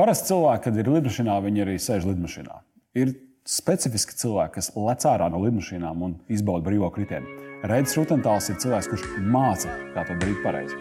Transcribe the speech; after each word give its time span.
Parasti 0.00 0.30
cilvēki, 0.30 0.62
kad 0.64 0.78
ir 0.80 0.86
lidmašīnā, 0.88 1.34
viņi 1.44 1.60
arī 1.60 1.74
sēž 1.76 2.06
lidmašīnā. 2.08 2.54
Ir 2.96 3.10
specifiski 3.44 4.14
cilvēki, 4.16 4.54
kas 4.54 4.70
lec 4.72 5.02
ārā 5.04 5.26
no 5.28 5.42
lidmašīnām 5.42 6.04
un 6.06 6.14
izbauda 6.32 6.64
brīvo 6.64 6.88
kritienu. 6.94 7.28
Reidis 7.68 7.98
Rutentāls 7.98 8.48
ir 8.48 8.56
cilvēks, 8.62 8.88
kurš 8.88 9.04
māca, 9.20 9.68
kā 9.92 10.06
to 10.08 10.16
darīt 10.22 10.40
pareizi. 10.40 10.72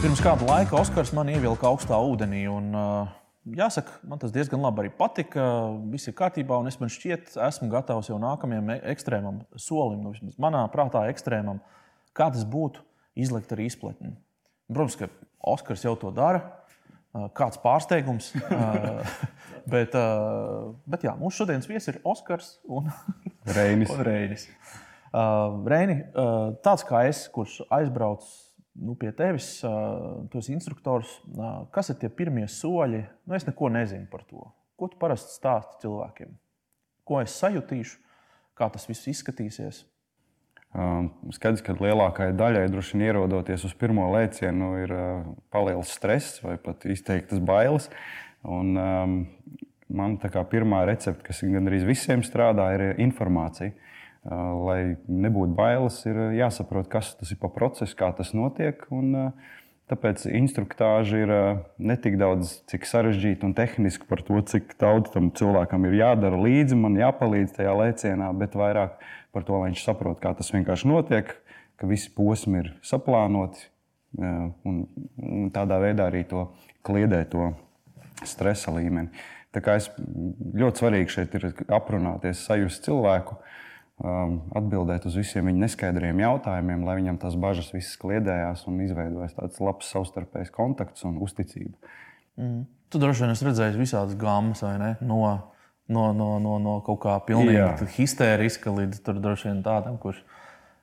Pirms 0.00 0.24
kāda 0.24 0.48
laika 0.48 0.80
Oskars 0.80 1.12
man 1.12 1.28
ievilka 1.28 1.68
augstā 1.68 2.00
ūdenī. 2.00 2.46
Un, 2.48 2.72
uh, 2.72 3.12
jāsaka, 3.44 3.98
man 4.08 4.20
tas 4.22 4.32
diezgan 4.34 4.62
labi 4.64 4.84
arī 4.84 4.90
patika. 4.94 5.44
Viss 5.92 6.08
ir 6.08 6.16
kārtībā, 6.16 6.58
un 6.60 6.70
es 6.70 6.78
man 6.80 6.92
šķiet, 6.92 7.36
esmu 7.48 7.68
gatavs 7.72 8.10
jau 8.10 8.18
nākamajam 8.22 8.74
e- 8.74 8.80
ekstrēmam 8.94 9.42
solim, 9.60 10.02
nu, 10.04 10.14
vismaz 10.14 10.38
manā 10.40 10.64
prātā, 10.72 11.04
ekstrēmam, 11.12 11.60
kā 12.16 12.30
tas 12.34 12.46
būtu 12.48 12.84
izlikt 13.20 13.52
arī 13.54 13.68
izpletni. 13.70 14.14
Protams, 14.68 14.98
ka 14.98 15.10
Oskars 15.54 15.84
jau 15.84 15.94
to 16.00 16.12
dara. 16.14 16.42
Kāds 17.36 17.60
pārsteigums. 17.62 18.32
Bet, 19.64 19.94
bet 20.84 21.04
jā, 21.06 21.14
mūsu 21.16 21.38
šodienas 21.40 21.64
viesis 21.64 21.94
ir 21.94 21.98
Oskars 22.04 22.50
un 22.68 22.90
Reinis. 23.48 23.88
un 23.94 24.02
Reinis. 24.04 24.42
Reini, 25.72 25.94
tāds 26.60 26.84
kā 26.84 27.06
es, 27.08 27.22
kurš 27.32 27.62
aizbraucu 27.72 28.28
nu, 28.74 28.96
pie 28.98 29.12
tevis, 29.16 29.48
uh, 29.66 30.24
tu 30.30 30.42
esi 30.42 30.54
instruktors. 30.54 31.16
Uh, 31.30 31.64
kas 31.74 31.92
ir 31.92 31.98
tie 32.02 32.10
pirmie 32.10 32.46
soļi? 32.50 33.04
Nu, 33.24 33.36
es 33.38 33.46
neko 33.46 33.70
nezinu 33.72 34.08
par 34.10 34.26
to. 34.28 34.46
Ko 34.78 34.90
tu 34.90 34.98
parasti 35.00 35.36
stāsti 35.36 35.84
cilvēkiem? 35.84 36.32
Ko 37.06 37.20
es 37.22 37.36
sajutīšu, 37.38 38.00
kā 38.58 38.70
tas 38.72 38.88
viss 38.90 39.10
izskatīsies? 39.12 39.84
Skaidrs, 41.36 41.62
ka 41.62 41.76
lielākajai 41.78 42.34
daļai 42.34 42.64
droši 42.72 42.96
vien 42.96 43.04
ierodoties 43.06 43.62
uz 43.68 43.74
pirmo 43.78 44.08
lēcienu, 44.10 44.72
ir 44.82 44.90
uh, 44.90 45.28
paliels 45.54 45.92
stress 45.94 46.40
vai 46.42 46.56
pat 46.58 46.82
izteiktas 46.90 47.38
bailes. 47.38 47.86
Un, 48.42 48.74
um, 48.74 49.14
man 49.94 50.16
tā 50.18 50.32
kā 50.34 50.42
pirmā 50.50 50.82
recepte, 50.88 51.22
kas 51.28 51.44
gandrīz 51.46 51.86
visiem 51.86 52.24
strādā, 52.26 52.72
ir 52.74 52.98
informācija. 53.04 53.70
Lai 54.24 54.96
nebūtu 55.04 55.52
bailes, 55.52 55.98
ir 56.08 56.16
jāsaprot, 56.38 56.88
kas 56.88 57.12
tas 57.18 57.34
ir 57.34 57.38
pa 57.42 57.50
procesu, 57.52 57.92
kā 57.98 58.08
tas 58.16 58.32
notiek. 58.36 58.86
Un, 58.94 59.34
Tāpēc 59.84 60.22
instruktāža 60.32 61.18
ir 61.20 61.30
ne 61.76 61.94
tik 62.00 62.14
daudz, 62.16 62.54
cik 62.72 62.86
sarežģīta 62.88 63.44
un 63.44 63.52
tehniska 63.52 64.06
par 64.08 64.22
to, 64.24 64.38
cik 64.48 64.70
daudz 64.80 65.10
tam 65.12 65.26
cilvēkam 65.36 65.84
ir 65.84 65.98
jādara 65.98 66.38
līdzi, 66.40 66.78
man 66.80 66.96
jāpalīdz 66.96 67.52
tajā 67.58 67.74
lēcienā, 67.76 68.30
bet 68.40 68.56
vairāk 68.56 68.94
par 69.36 69.44
to, 69.44 69.58
lai 69.60 69.68
viņš 69.68 69.82
saprot, 69.84 70.16
kā 70.22 70.32
tas 70.38 70.48
vienkārši 70.54 70.88
notiek, 70.88 71.34
ka 71.76 71.90
visi 71.90 72.08
posmi 72.16 72.62
ir 72.62 72.70
saplānoti 72.80 73.66
un, 74.16 74.80
un 75.20 75.52
tādā 75.52 75.76
veidā 75.84 76.08
arī 76.08 76.24
to 76.32 76.46
kliedē 76.86 77.20
to 77.28 77.50
stresa 78.24 78.72
līmeni. 78.72 79.12
Tā 79.52 79.60
kā 79.60 79.76
es 79.82 79.90
ļoti 80.00 80.80
svarīgi 80.80 81.12
šeit 81.18 81.36
ir 81.36 81.50
aprunāties, 81.76 82.40
sajust 82.48 82.88
cilvēku, 82.88 83.36
uh, 83.36 83.60
atbildēt 84.02 85.06
uz 85.06 85.14
visiem 85.16 85.46
viņa 85.48 85.64
neskaidriem 85.68 86.18
jautājumiem, 86.24 86.82
lai 86.86 86.96
viņam 86.98 87.18
tās 87.22 87.36
bažas 87.38 87.70
visas 87.74 87.94
kliedējās 88.02 88.66
un 88.70 88.80
izveidojas 88.82 89.36
tāds 89.36 89.60
labs 89.62 89.90
savstarpējs 89.94 90.50
kontakts 90.54 91.06
un 91.06 91.20
uzticība. 91.22 91.76
Mm. 92.40 92.64
Tu 92.90 93.00
droši 93.02 93.24
vien 93.24 93.34
esi 93.34 93.46
redzējis 93.46 93.78
visādas 93.78 94.16
gammas, 94.18 94.64
vai 94.66 94.74
ne? 94.82 94.90
No, 95.02 95.20
no, 95.86 96.08
no, 96.16 96.28
no, 96.42 96.58
no 96.62 96.78
kaut 96.86 97.00
kā 97.06 97.14
pilnīgi 97.26 97.88
histēriska 97.94 98.74
līdz 98.74 99.02
tur 99.06 99.22
droši 99.22 99.52
vien 99.52 99.62
tādam, 99.66 99.98
kurš. 100.02 100.24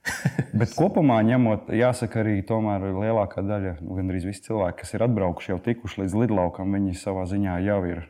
Bet 0.58 0.72
kopumā 0.74 1.20
ņemot, 1.28 1.70
jāsaka, 1.78 2.24
arī 2.24 2.40
lielākā 2.42 3.44
daļa, 3.46 3.76
nu, 3.84 4.00
gandrīz 4.00 4.26
visi 4.26 4.48
cilvēki, 4.48 4.80
kas 4.82 4.96
ir 4.96 5.06
atbraukuši, 5.06 5.52
jau 5.52 5.60
tikuši 5.68 6.06
līdz 6.06 6.18
lidlaukam, 6.24 6.74
viņi 6.74 6.98
savā 6.98 7.28
ziņā 7.30 7.60
jau 7.68 7.80
ir 7.92 8.02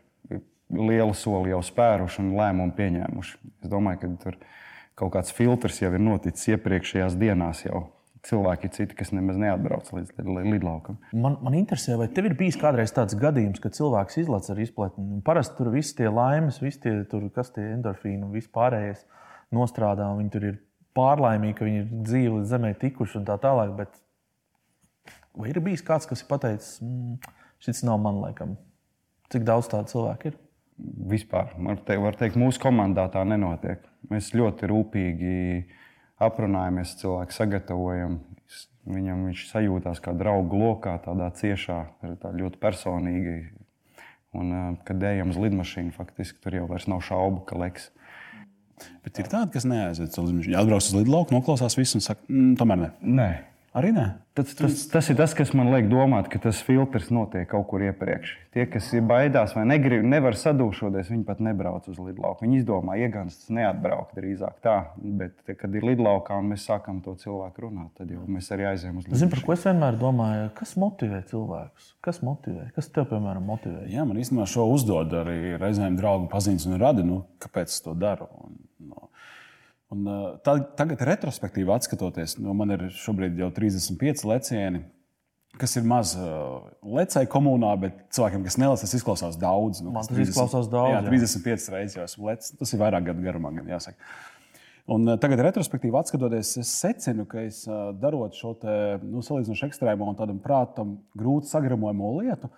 lielu 0.71 1.13
soli 1.17 1.51
jau 1.51 1.59
spēruši 1.65 2.21
un 2.23 2.33
lēmumu 2.37 2.77
pieņēmuši. 2.77 3.37
Es 3.65 3.71
domāju, 3.71 3.99
ka 4.05 4.11
tur 4.23 4.37
ir 4.37 4.45
kaut 4.99 5.13
kāds 5.15 5.33
filtrs 5.35 5.81
jau 5.81 5.91
ir 5.93 6.03
noticis 6.03 6.53
iepriekšējās 6.55 7.17
dienās. 7.19 7.65
Jau. 7.67 7.87
Cilvēki 8.21 8.69
citi, 8.69 8.93
kas 8.93 9.09
nemaz 9.17 9.39
neatbrauc 9.41 9.87
līdz 9.95 10.19
lidlaukam. 10.45 10.99
Man, 11.09 11.39
man 11.41 11.55
interesē, 11.57 11.95
vai 11.97 12.05
tev 12.13 12.27
ir 12.29 12.35
bijis 12.37 12.59
kādreiz 12.61 12.93
tāds 12.93 13.15
gadījums, 13.17 13.57
kad 13.63 13.73
cilvēks 13.73 14.19
izlaiž 14.21 14.51
ar 14.53 14.61
izpletni. 14.61 15.23
Parasti 15.25 15.57
tur 15.57 15.71
viss 15.73 15.97
tie 15.97 16.05
laimes, 16.05 16.59
viss 16.61 16.77
tie, 16.83 16.99
tur, 17.09 17.25
kas 17.33 17.49
tie 17.55 17.71
endorfīni 17.71 18.21
un 18.27 18.35
viss 18.35 18.51
pārējais 18.53 19.01
nostrādā. 19.57 20.11
Viņi 20.19 20.33
tur 20.35 20.45
ir 20.51 20.59
pārlaimīgi, 20.97 21.57
ka 21.57 21.65
viņi 21.65 21.81
ir 21.81 21.89
dzīvi 22.11 22.35
līdz 22.35 22.53
zemē 22.53 22.71
tikuši 22.83 23.21
un 23.23 23.27
tā 23.31 23.39
tālāk. 23.41 23.73
Bet 23.79 23.97
vai 25.33 25.49
ir 25.49 25.61
bijis 25.65 25.81
kāds, 25.87 26.05
kas 26.09 26.21
ir 26.21 26.29
pateicis, 26.29 26.77
mm, 26.85 27.17
šis 27.65 27.81
nav 27.89 27.97
man 28.05 28.21
laikam? 28.21 28.53
Cik 29.33 29.49
daudz 29.49 29.71
tādu 29.71 29.95
cilvēku 29.95 30.29
ir? 30.29 30.39
Vispār, 31.11 31.51
teikt, 31.85 32.01
var 32.01 32.17
teikt, 32.17 32.37
mūsu 32.39 32.61
komandā 32.63 33.05
tā 33.13 33.21
nenotiek. 33.27 33.83
Mēs 34.09 34.31
ļoti 34.33 34.69
rūpīgi 34.71 35.35
aprunājamies, 36.21 36.95
cilvēku 37.01 37.35
sagatavojam. 37.35 38.19
Viņam 38.89 39.27
viņš 39.27 39.43
sajūtās 39.51 40.01
kā 40.01 40.13
draugu 40.17 40.57
lokā, 40.57 40.95
tādā 41.03 41.29
ciešā, 41.37 41.79
tā 42.21 42.31
ļoti 42.33 42.57
personīgi. 42.61 43.35
Un, 44.37 44.77
kad 44.87 45.03
ejam 45.03 45.33
uz 45.33 45.37
lidmašīnu, 45.43 45.93
faktiski 45.93 46.39
tur 46.41 46.55
jau 46.55 46.67
nav 46.71 47.03
šaubu, 47.05 47.43
ka 47.45 47.59
leks. 47.59 47.91
Bet 49.05 49.19
ir 49.21 49.29
tādi, 49.29 49.51
kas 49.53 49.67
neaiziet 49.67 50.15
uz 50.15 50.29
lidmašīnu. 50.31 50.57
Atbrauc 50.57 50.87
uz 50.87 50.97
lidlauku, 50.97 51.35
noklausās 51.35 51.77
visu 51.77 51.99
un 51.99 52.05
saka, 52.05 52.25
mm, 52.31 52.55
tomēr 52.57 52.79
ne. 52.81 52.91
Nē. 53.01 53.29
Arī 53.71 53.93
nē. 53.95 54.05
Tas, 54.35 54.49
tas, 54.55 54.81
tas 54.91 55.07
ir 55.11 55.15
tas, 55.15 55.31
kas 55.35 55.53
man 55.55 55.69
liek 55.71 55.85
domāt, 55.91 56.27
ka 56.31 56.39
tas 56.43 56.59
filtrs 56.63 57.07
notiek 57.11 57.45
kaut 57.47 57.69
kur 57.69 57.83
iepriekš. 57.83 58.33
Tie, 58.51 58.65
kas 58.67 58.89
ir 58.95 59.03
baidās 59.07 59.53
vai 59.55 59.63
negrib, 59.67 60.03
nevar 60.07 60.35
sadūšoties, 60.39 61.11
viņi 61.11 61.23
pat 61.27 61.39
nebrauc 61.43 61.87
uz 61.87 61.99
lidlauku. 61.99 62.43
Viņi 62.43 62.59
izdomā, 62.59 62.97
iegānstas 62.99 63.47
neatbraukt 63.55 64.17
drīzāk 64.19 64.57
tā. 64.63 64.75
Bet, 64.99 65.37
te, 65.47 65.55
kad 65.59 65.71
ir 65.75 65.87
lidlaukā 65.87 66.35
un 66.39 66.51
mēs 66.51 66.67
sākam 66.67 66.99
to 67.05 67.15
cilvēku 67.21 67.67
runāt, 67.67 67.93
tad 67.99 68.11
jau 68.11 68.25
mēs 68.27 68.51
arī 68.51 68.67
aizējām 68.73 68.99
uz 68.99 69.05
lidlauku. 69.05 69.21
Zinu, 69.23 69.33
par 69.35 69.43
ko 69.47 69.55
es 69.55 69.63
vienmēr 69.69 69.99
domāju, 70.03 70.49
kas 70.59 70.75
motivē 70.83 71.21
cilvēkus? 71.31 71.93
Kas 72.03 72.19
motivē? 72.27 72.67
Kas 72.75 72.91
tev, 72.91 73.07
piemēram, 73.13 73.47
motivē? 73.51 73.85
Jā, 73.91 74.03
man 74.07 74.19
īstenībā 74.19 74.49
šo 74.51 74.67
uzdod 74.73 75.15
arī 75.23 75.55
reizēm 75.61 75.95
draugu 75.99 76.27
paziņas 76.31 76.67
un 76.67 76.79
radi, 76.81 77.07
nu, 77.07 77.23
kāpēc 77.43 77.71
es 77.71 77.83
to 77.87 77.95
daru. 77.95 78.27
Un. 78.43 78.59
Un, 79.91 80.07
tā, 80.45 80.55
tagad, 80.79 81.03
retrospektīvi 81.03 81.75
skatoties, 81.83 82.37
nu, 82.39 82.53
man 82.55 82.71
ir 82.77 82.87
šobrīd 82.95 83.39
jau 83.41 83.49
35 83.51 84.23
lecieni, 84.29 84.85
kas 85.59 85.75
ir 85.75 85.83
maz 85.87 86.13
uh, 86.15 86.63
lecēji 86.95 87.27
komunā, 87.31 87.73
bet 87.79 87.97
cilvēkiem, 88.15 88.45
kas 88.47 88.57
nelec, 88.61 88.83
tas 88.85 88.95
izklausās 88.95 89.35
daudz. 89.39 89.83
Nu, 89.83 89.91
man 89.91 90.07
tas 90.07 90.13
30, 90.13 90.31
izklausās 90.31 90.71
daudz. 90.71 90.95
Jā, 90.95 91.01
35 91.09 91.67
jā. 91.67 91.75
reizes 91.75 91.97
jau 91.99 92.07
esmu 92.07 92.31
lecis. 92.31 92.55
Tas 92.61 92.71
ir 92.71 92.81
vairāk 92.81 93.09
gadu 93.11 93.25
garumā, 93.25 93.51
gan 93.57 93.67
jāsaka. 93.73 94.11
Un 94.91 95.11
tagad, 95.21 95.43
retrospektīvi 95.45 96.01
skatoties, 96.07 96.55
es 96.63 96.71
secinu, 96.81 97.27
ka 97.29 97.43
es 97.45 97.61
darot 98.01 98.35
šo 98.35 98.55
te, 98.63 98.73
nu, 99.03 99.21
salīdzinoši 99.23 99.67
ekstrēmo 99.67 100.07
un 100.09 100.17
tādam 100.19 100.39
prātam 100.41 100.97
grūti 101.19 101.51
sagramojamo 101.51 102.15
lietu, 102.17 102.49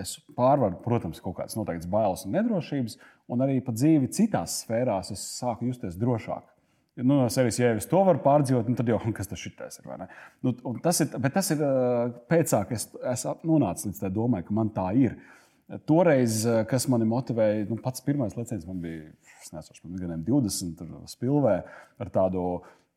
es 0.00 0.16
pārvaru, 0.38 0.78
protams, 0.84 1.20
kaut 1.24 1.38
kādas 1.40 1.56
noteiktas 1.58 1.90
bailes 1.90 2.24
un 2.26 2.34
nedrošības, 2.36 2.98
un 3.32 3.44
arī 3.44 3.58
pa 3.64 3.74
dzīvi 3.74 4.10
citās 4.14 4.62
sfērās 4.62 5.12
es 5.14 5.22
sāku 5.36 5.68
justies 5.68 5.98
drošāk. 6.00 6.46
Nu, 6.96 7.18
no 7.20 7.28
sevis, 7.32 7.58
ja 7.60 7.74
es 7.76 7.88
to 7.90 8.00
varu 8.06 8.22
pārdzīvot, 8.24 8.70
nu, 8.70 8.76
tad 8.78 8.88
jau 8.88 8.98
kas 9.16 9.28
tas 9.28 9.42
ir. 9.44 10.04
Nu, 10.44 10.54
tas 10.84 11.02
ir 11.04 11.10
bet 11.20 11.34
tas 11.36 11.50
ir 11.52 11.64
pēc 12.30 12.52
tam, 12.54 12.68
kad 12.70 12.78
es, 12.78 12.88
es 13.12 13.26
nonācu 13.44 13.90
līdz 13.90 14.00
tai 14.00 14.12
domai, 14.14 14.44
ka 14.46 14.56
man 14.56 14.72
tā 14.76 14.88
ir. 14.96 15.18
Toreiz, 15.88 16.44
kas 16.70 16.86
mani 16.88 17.08
motivēja, 17.10 17.66
nu, 17.68 17.76
pats 17.82 18.04
pirmais 18.06 18.36
leciens 18.38 18.64
man 18.68 18.78
bija, 18.80 19.08
es 19.42 19.50
nezinu, 19.50 19.80
pirms 19.82 20.02
gadiem 20.04 20.22
20, 20.28 20.84
spilvē 21.10 21.56
ar 22.00 22.12
tādu 22.14 22.44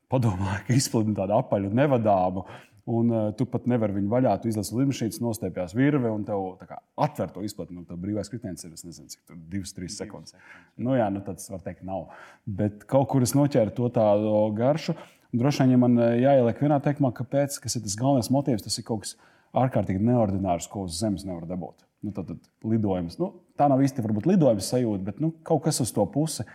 padomāju, 0.09 0.65
ka 0.67 0.77
izplatīju 0.77 1.17
tādu 1.17 1.35
apaļu 1.37 1.71
nevadāmu 1.77 2.45
Un 2.89 3.11
uh, 3.13 3.27
tu 3.37 3.45
pat 3.45 3.67
nevari 3.69 3.99
viņu 3.99 4.09
vaļā. 4.09 4.31
Tu 4.41 4.49
izlasi 4.49 4.73
lidmašīnas, 4.73 5.19
nostiepjas 5.21 5.75
virve 5.77 6.09
un 6.09 6.23
tev 6.25 6.55
kā, 6.65 6.79
atver 7.05 7.29
to 7.35 7.43
izplatni. 7.45 7.77
Nu, 7.77 7.85
tad 7.85 8.01
brīvais 8.01 8.31
kritiens 8.31 8.65
ir, 8.65 8.73
nezinu, 8.73 9.11
cik 9.11 9.21
tur 9.29 9.37
2-3 9.51 9.91
sekundes. 9.93 10.33
Nu, 10.73 10.95
jā, 10.97 11.05
nu, 11.13 11.21
tas 11.25 11.51
var 11.53 11.61
teikt, 11.65 11.83
nav. 11.85 12.07
Bet 12.49 12.87
kaut 12.89 13.11
kur 13.11 13.25
es 13.25 13.35
noķēru 13.37 13.75
to 13.77 13.91
tādu 13.93 14.33
garšu. 14.57 14.97
Un 15.29 15.43
droši 15.43 15.61
vien, 15.61 15.75
ja 15.75 15.81
man 15.83 15.99
eh, 16.01 16.15
jāieliek 16.23 16.63
vienā 16.63 16.79
teikumā, 16.81 17.11
kāpēc, 17.19 17.59
kas 17.61 17.77
ir 17.77 17.85
tas 17.85 17.97
galvenais 17.99 18.31
motīvs, 18.33 18.65
tas 18.65 18.79
ir 18.81 18.87
kaut 18.87 19.03
kas 19.03 19.13
ārkārtīgi 19.61 20.01
neordinārs, 20.01 20.69
ko 20.71 20.87
uz 20.87 20.97
zemes 20.97 21.27
nevar 21.27 21.45
dabūt. 21.49 21.85
Nu, 22.05 22.13
tad, 22.15 22.31
tad 22.31 22.71
lidojums. 22.71 23.19
Nu, 23.21 23.35
tā 23.59 23.67
nav 23.69 23.83
īsti 23.85 24.01
varbūt 24.05 24.29
lidojums 24.29 24.71
sajūta, 24.73 25.05
bet 25.11 25.21
nu, 25.21 25.29
kaut 25.45 25.67
kas 25.67 25.81
uz 25.83 25.93
to 25.93 26.05
pusi. 26.09 26.47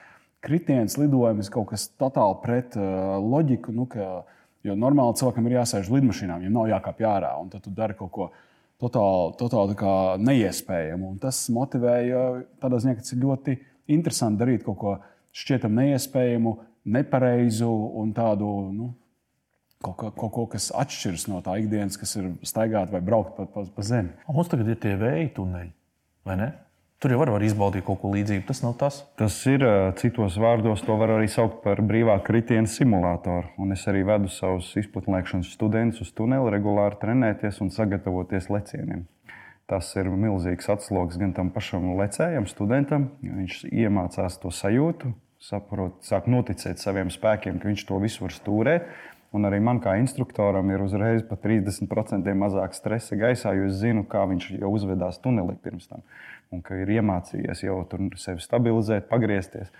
Kritiens, 0.44 0.98
lidojums, 0.98 1.52
kaut 1.52 1.70
kas 1.70 1.86
totāli 2.00 2.40
pret 2.42 2.74
uh, 2.80 3.14
loģiku. 3.22 3.72
Nu, 3.76 3.86
ka, 3.90 4.24
Jo 4.64 4.74
normāli 4.80 5.18
cilvēkam 5.20 5.48
ir 5.48 5.58
jāsēž 5.58 5.90
lidmašīnā, 5.92 6.38
viņam 6.40 6.54
nav 6.56 6.68
jākāpj 6.70 7.06
ārā. 7.08 7.34
Un 7.40 7.50
tad 7.52 7.66
tu 7.66 7.72
dari 7.74 7.96
kaut 7.98 8.12
ko 8.14 8.28
totāli, 8.80 9.34
totāli 9.40 9.76
neiespējama. 10.24 11.10
Un 11.12 11.20
tas 11.20 11.42
motivēja 11.52 12.24
tādā 12.62 12.80
ziņā, 12.80 12.96
ka 12.96 13.04
tas 13.04 13.12
ir 13.12 13.22
ļoti 13.26 13.56
interesanti 13.92 14.40
darīt 14.40 14.64
kaut 14.64 14.78
ko 14.80 14.94
šķietam 15.36 15.76
neiespējamu, 15.80 16.56
nepareizu 16.96 17.70
un 18.00 18.12
tādu. 18.16 18.52
Nu, 18.74 18.92
Kaut, 19.84 19.98
ko, 20.00 20.08
kaut 20.16 20.30
ko, 20.32 20.42
kas 20.54 20.70
atšķiras 20.72 21.26
no 21.28 21.42
tā 21.44 21.58
ikdienas, 21.60 21.98
kas 22.00 22.14
ir 22.16 22.30
staigāt 22.48 22.88
vai 22.88 23.02
braukt 23.04 23.34
pa, 23.36 23.44
pa, 23.44 23.66
pa 23.68 23.82
zemi. 23.84 24.14
Mums 24.32 24.48
tagad 24.48 24.70
ir 24.72 24.78
tie 24.80 24.94
vēja 24.96 25.26
tuneļi, 25.36 25.68
vai 26.24 26.36
ne? 26.40 26.46
Tur 27.04 27.12
jau 27.12 27.18
var, 27.20 27.34
var 27.34 27.42
izbaudīt 27.44 27.84
kaut 27.84 27.98
ko 28.00 28.08
līdzīgu. 28.14 28.46
Tas 28.48 28.62
nav 28.64 28.78
tas. 28.80 29.02
Tas 29.20 29.34
ir 29.50 29.60
citos 30.00 30.38
vārdos, 30.40 30.80
to 30.86 30.94
var 30.96 31.10
arī 31.18 31.26
saukt 31.28 31.58
par 31.60 31.82
brīvā 31.84 32.14
kritiena 32.24 32.64
simulātoru. 32.64 33.50
Un 33.60 33.76
es 33.76 33.82
arī 33.92 34.00
vedu 34.08 34.30
savus 34.32 34.70
izplatnēšanas 34.80 35.50
studentus 35.52 36.00
uz 36.00 36.14
tuneli, 36.16 36.54
regulāri 36.54 36.96
trenēties 37.02 37.60
un 37.60 37.68
sagatavoties 37.76 38.48
lecieniem. 38.48 39.04
Tas 39.68 39.92
ir 40.00 40.08
milzīgs 40.08 40.72
atsloks 40.72 41.20
gan 41.20 41.36
tam 41.36 41.52
pašam 41.52 41.92
lecējam, 42.00 42.48
studentam. 42.48 43.10
Viņš 43.20 43.66
iemācās 43.68 44.40
to 44.40 44.48
sajūtu, 44.64 45.12
saprot, 45.44 46.00
sāk 46.08 46.24
noticēt 46.32 46.80
saviem 46.80 47.12
spēkiem, 47.12 47.60
ka 47.60 47.68
viņš 47.68 47.84
to 47.84 48.00
visu 48.00 48.24
var 48.24 48.32
stūrēt. 48.32 48.94
Un 49.34 49.44
arī 49.48 49.58
man, 49.58 49.80
kā 49.82 49.96
instruktoram, 49.98 50.68
ir 50.70 50.80
uzreiz 50.84 51.24
par 51.26 51.40
30% 51.42 52.36
mazāk 52.38 52.76
stresa 52.78 53.16
gaisā, 53.18 53.50
jo 53.58 53.66
es 53.66 53.80
zinu, 53.80 54.04
kā 54.06 54.22
viņš 54.30 54.52
jau 54.60 54.70
uzvedās 54.70 55.18
tunelī 55.18 55.56
pirms 55.60 55.90
tam 55.90 56.04
un 56.54 56.62
ka 56.64 56.78
ir 56.78 56.94
iemācījies 56.96 57.66
jau 57.66 57.80
tur 57.90 58.06
sevi 58.20 58.44
stabilizēt, 58.44 59.10
pagriezties. 59.10 59.72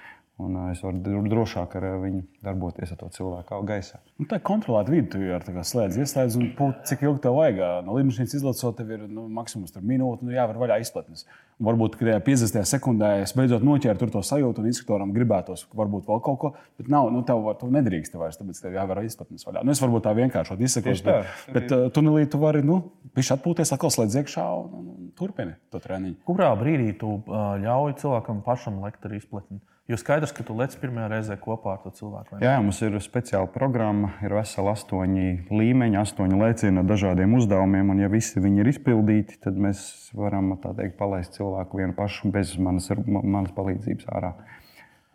Un 0.43 0.57
es 0.73 0.81
varu 0.83 1.21
drošāk 1.31 1.77
ar 1.79 1.85
viņu 2.03 2.25
darboties 2.43 2.91
ar 2.91 2.99
to 2.99 3.07
cilvēku 3.15 3.61
gaisā. 3.69 4.01
Nu, 4.19 4.27
tā 4.27 4.41
ir 4.41 4.43
kontrolēta 4.43 4.91
vide, 4.91 5.07
tu 5.13 5.21
jau 5.23 5.37
ar 5.37 5.45
slēdz, 5.47 5.99
ieslēdz, 6.03 6.39
un 6.41 6.49
pūt, 6.59 6.81
cik 6.91 7.05
ilgi 7.07 7.23
tev 7.23 7.37
vajag. 7.39 7.61
No 7.87 7.95
lidmašīnas 7.95 8.35
izlaižot, 8.41 8.75
tev 8.81 8.91
ir 8.97 9.05
nu, 9.07 9.29
maksimums 9.31 9.77
minūte, 9.79 10.27
nu, 10.27 10.35
jāvar 10.35 10.59
vaļā 10.65 10.81
izplatnes. 10.83 11.23
Un 11.63 11.69
varbūt 11.69 11.95
tajā 12.01 12.19
50. 12.27 12.67
sekundē 12.67 13.13
es 13.23 13.37
beidzot 13.39 13.63
noķēru 13.63 14.11
to 14.11 14.25
sajūtu, 14.27 14.65
un 14.65 14.73
instruktoram 14.73 15.15
gribētos 15.15 15.69
varbūt 15.71 16.11
vēl 16.11 16.23
kaut 16.27 16.41
ko, 16.43 16.53
bet 16.83 16.91
nav, 16.91 17.13
nu, 17.15 17.23
tev, 17.23 17.45
var, 17.47 17.55
tu 17.61 17.71
nedrīkst 17.71 18.19
vairs, 18.19 18.41
tāpēc 18.41 18.59
tev 18.65 18.75
jāvar 18.75 19.05
izplatnes 19.07 19.47
vaļā. 19.47 19.63
Nu, 19.63 19.71
es 19.71 19.85
varbūt 19.87 20.09
tā 20.09 20.17
vienkāršot 20.19 20.67
izsakos, 20.67 21.07
bet, 21.07 21.31
bet 21.55 21.77
tunelī 21.95 22.27
tu 22.27 22.43
vari, 22.43 22.67
nu, 22.67 22.81
viņš 23.15 23.37
atpūties, 23.37 23.71
atkal 23.79 23.95
slēdz 23.95 24.19
iekšā 24.25 24.51
un, 24.65 24.75
un 24.83 25.04
turpini 25.19 25.55
to 25.73 25.81
treniņu. 25.83 26.21
Kurā 26.29 26.51
brīdī 26.59 26.93
tu 27.01 27.19
uh, 27.21 27.55
ļauj 27.63 27.99
cilvēkam 28.03 28.43
pašam 28.47 28.83
lekt 28.85 29.07
ar 29.07 29.17
izplatni? 29.17 29.61
Jo 29.85 29.99
skaidrs, 30.01 30.31
ka 30.33 30.41
tu 30.49 30.55
lec 30.57 30.73
pirmajā 30.81 31.11
reizē 31.13 31.35
kopā 31.37 31.75
ar 31.75 31.81
to 31.83 31.91
cilvēku. 31.93 32.39
Jā, 32.41 32.55
mums 32.65 32.79
ir 32.87 32.95
speciāla 33.05 33.51
programma, 33.53 34.15
ir 34.25 34.33
veseli 34.33 34.71
astoņi 34.73 35.27
līmeņi, 35.53 35.99
astoņi 36.01 36.39
lēcieni 36.41 36.81
ar 36.81 36.87
dažādiem 36.89 37.35
uzdevumiem. 37.37 37.91
Un, 37.93 38.01
ja 38.01 38.09
visi 38.09 38.41
viņi 38.41 38.63
ir 38.63 38.71
izpildīti, 38.73 39.37
tad 39.45 39.59
mēs 39.61 39.83
varam 40.17 40.55
teikt, 40.63 40.97
palaist 40.97 41.37
cilvēku 41.37 41.83
vienu 41.83 41.93
pašu 41.99 42.33
bez 42.33 42.55
manas, 42.57 42.89
manas 43.05 43.53
palīdzības 43.53 44.09
ārā. 44.09 44.33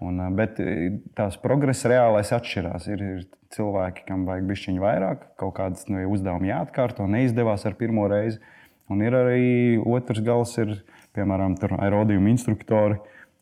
Un, 0.06 0.22
bet 0.38 0.62
tās 1.18 1.40
progresa 1.42 1.90
reālais 1.90 2.30
atšķirās. 2.38 2.86
Ir, 2.94 3.02
ir 3.02 3.26
cilvēki, 3.58 4.06
kam 4.06 4.30
vajag 4.30 4.46
bišķiņu 4.54 4.86
vairāk, 4.86 5.26
kaut 5.42 5.58
kādas 5.58 5.90
nu, 5.90 6.06
uzdevumi 6.14 6.54
jāatkārto, 6.54 7.10
neizdevās 7.10 7.66
ar 7.66 7.74
pirmo 7.80 8.06
reizi. 8.12 8.38
Un 8.90 9.06
ir 9.06 9.14
arī 9.14 9.48
otrs 9.80 10.24
gals, 10.26 10.56
ir 10.62 10.80
piemēram 11.14 11.56
aerodījuma 11.78 12.32
instruktori 12.34 13.00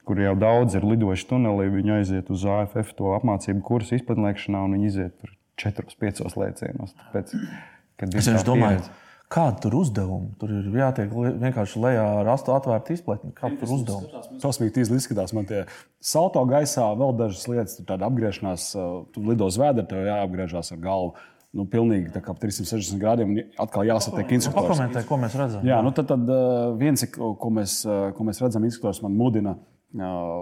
kur 0.08 0.22
jau 0.22 0.36
daudz 0.40 0.78
ir 0.80 0.86
lidojuši 0.88 1.28
tunelī, 1.28 1.68
viņi 1.74 1.98
aiziet 1.98 2.30
uz 2.32 2.46
AFF 2.48 2.94
to 2.98 3.12
apmācību 3.18 3.64
kursu 3.68 3.98
izplatnēšanā 3.98 4.64
un 4.64 4.78
viņi 4.78 4.88
iziet 4.92 5.18
tur 5.20 5.34
4-5 5.60 6.24
lēcienos. 6.40 6.96
Tāpēc, 7.02 7.34
es 7.36 8.14
vienkārši 8.14 8.48
domāju, 8.48 8.86
kāda 9.34 9.60
tur 9.66 9.76
uzdevuma? 9.82 10.32
Tur 10.40 10.54
ir 10.62 10.70
jātiek 10.80 11.12
vienkārši 11.12 11.84
lejā 11.84 12.06
ar 12.22 12.32
astu 12.38 12.56
atvērtu 12.56 12.96
izplatni. 12.96 13.34
Kāda 13.36 13.60
tur 13.60 13.74
uzdevuma? 13.80 14.24
Tas 14.44 14.62
bija 14.62 14.78
tīzli 14.78 15.02
izskatās. 15.02 15.36
Man 15.36 15.50
tie 15.50 15.66
salto 16.00 16.46
gaisā 16.48 16.88
vēl 17.02 17.18
dažas 17.20 17.48
lietas, 17.52 17.76
tur 17.80 17.90
tāda 17.92 18.08
apgriešanās, 18.08 18.70
tu 19.12 19.26
lido 19.28 19.50
uz 19.52 19.60
vēdra, 19.60 19.88
tev 19.90 20.08
jāapgriežās 20.08 20.72
ar 20.78 20.86
galvu 20.86 21.18
nu, 21.58 21.66
pilnīgi 21.70 22.14
tā 22.14 22.22
kā 22.24 22.36
360 22.38 23.02
grādiem 23.02 23.34
un 23.34 23.44
atkal 23.60 23.88
jāsatiek 23.90 24.36
instruktors. 24.38 24.78
Pakomentē, 24.78 25.02
ko 25.10 25.18
mēs 25.20 25.38
redzam. 25.40 25.66
Jā, 25.66 25.82
nu 25.86 25.92
tad, 25.98 26.12
tad 26.12 26.30
viens, 26.78 27.04
ko 27.18 27.52
mēs, 27.54 27.80
ko 28.14 28.28
mēs 28.28 28.42
redzam, 28.44 28.68
instruktors 28.68 29.02
man 29.06 29.18
mudina 29.18 29.58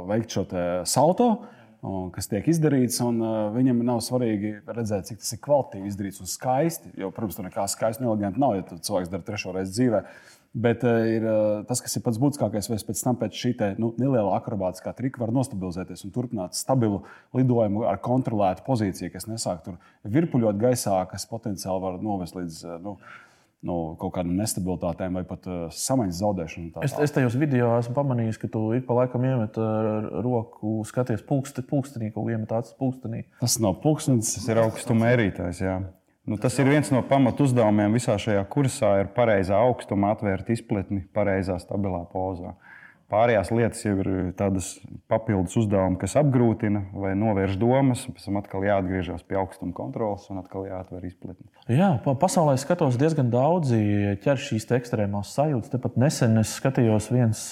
veikt 0.10 0.36
šo 0.36 0.44
salto, 0.90 1.30
kas 2.16 2.28
tiek 2.32 2.48
izdarīts. 2.50 3.00
Viņam 3.56 3.84
nav 3.86 4.00
svarīgi 4.04 4.56
redzēt, 4.66 5.08
cik 5.12 5.22
tas 5.22 5.36
ir 5.36 5.42
kvalitīvi 5.46 5.92
izdarīts 5.92 6.24
un 6.24 6.30
skaisti. 6.30 6.92
Jo, 7.00 7.12
protams, 7.14 7.38
tur 7.38 7.46
nekā 7.48 7.68
skaista 7.72 8.04
un 8.04 8.10
eleganta 8.10 8.42
nav, 8.42 8.56
ja 8.58 8.66
cilvēks 8.74 9.12
dara 9.14 9.26
trešo 9.28 9.54
reizi 9.56 9.76
dzīvē. 9.78 10.02
Bet 10.56 10.86
ir, 10.88 11.26
tas, 11.68 11.82
kas 11.84 11.98
ir 11.98 12.04
pats 12.06 12.20
būtiskākais, 12.22 12.70
vai 12.72 12.78
pēc 12.88 13.00
tam 13.04 13.18
pēc 13.20 13.36
šī 13.36 13.50
te, 13.60 13.68
nu, 13.82 13.90
neliela 14.00 14.38
akrobātiskā 14.38 14.94
trika 14.96 15.20
var 15.20 15.34
nostabilizēties 15.36 16.06
un 16.08 16.14
turpināt 16.16 16.56
stabilu 16.56 17.02
lidojumu 17.36 17.84
ar 17.90 18.00
kontrolētu 18.00 18.64
pozīciju, 18.64 19.12
kas 19.12 19.28
nesāk 19.28 19.66
tur 19.66 19.76
virpuļot 20.08 20.62
gaisā, 20.62 20.96
kas 21.12 21.28
potenciāli 21.28 21.84
var 21.84 22.00
novest 22.00 22.40
līdz 22.40 22.62
nu, 22.86 22.96
nu, 23.66 23.76
kaut 24.00 24.14
kādām 24.16 24.38
nestabilitātēm 24.40 25.20
vai 25.20 25.26
pat 25.28 25.48
uh, 25.50 25.66
samaņas 25.74 26.22
zaudēšanai. 26.22 26.86
Es, 26.86 26.96
es 27.04 27.14
tajos 27.16 27.38
video 27.40 27.72
esmu 27.80 27.96
pamanījis, 27.98 28.40
ka 28.42 28.50
tu 28.52 28.64
ik 28.78 28.88
pa 28.88 29.00
laikam 29.02 29.26
iemet 29.28 29.60
uh, 29.60 30.08
roku, 30.24 30.78
skaties 30.88 31.26
pulksti, 31.28 31.66
pulkstenī, 31.68 32.12
ko 32.16 32.26
iemet 32.30 32.54
acis 32.56 32.78
pulkstenī. 32.80 33.26
Tas 33.42 33.58
nav 33.64 33.80
pulkstenis, 33.84 34.36
tas 34.38 34.50
ir 34.52 34.62
augstuma 34.64 35.10
mērītājs. 35.10 35.64
Jā. 35.66 35.80
Nu, 36.26 36.40
tas 36.42 36.56
ir 36.58 36.66
viens 36.66 36.90
no 36.90 37.04
pamatu 37.06 37.46
uzdevumiem 37.46 37.94
visā 37.94 38.16
šajā 38.18 38.42
kursā, 38.50 38.96
ir 39.04 39.12
pareizā 39.14 39.60
augstuma 39.62 40.16
atvērt 40.16 40.50
izpletni 40.56 41.04
pareizā, 41.14 41.60
stabilā 41.62 42.02
pozā. 42.10 42.56
Pārējās 43.14 43.52
lietas 43.54 43.84
jau 43.86 43.94
ir 44.02 44.08
tādas 44.34 44.72
papildus 45.12 45.54
uzdevumi, 45.62 46.00
kas 46.02 46.16
apgrūtina 46.18 46.88
vai 46.98 47.12
novērš 47.14 47.60
domas, 47.62 48.02
pēc 48.10 48.26
tam 48.26 48.40
atkal 48.40 48.66
jāatgriežas 48.66 49.22
pie 49.30 49.38
augstuma 49.38 49.76
kontrolas 49.78 50.26
un 50.34 50.42
atkal 50.42 50.66
jāatver 50.66 51.06
izpletne. 51.06 51.46
Jā, 51.70 51.92
pasaulē 52.02 52.58
skatos 52.58 52.98
diezgan 52.98 53.30
daudzi 53.30 53.78
ķer 54.26 54.42
šīs 54.42 54.66
ekstrēmās 54.80 55.36
sajūtas. 55.38 55.76
Tepat 55.76 56.02
nesen 56.02 56.42
es 56.42 56.58
skatījos 56.58 57.12
viens, 57.14 57.46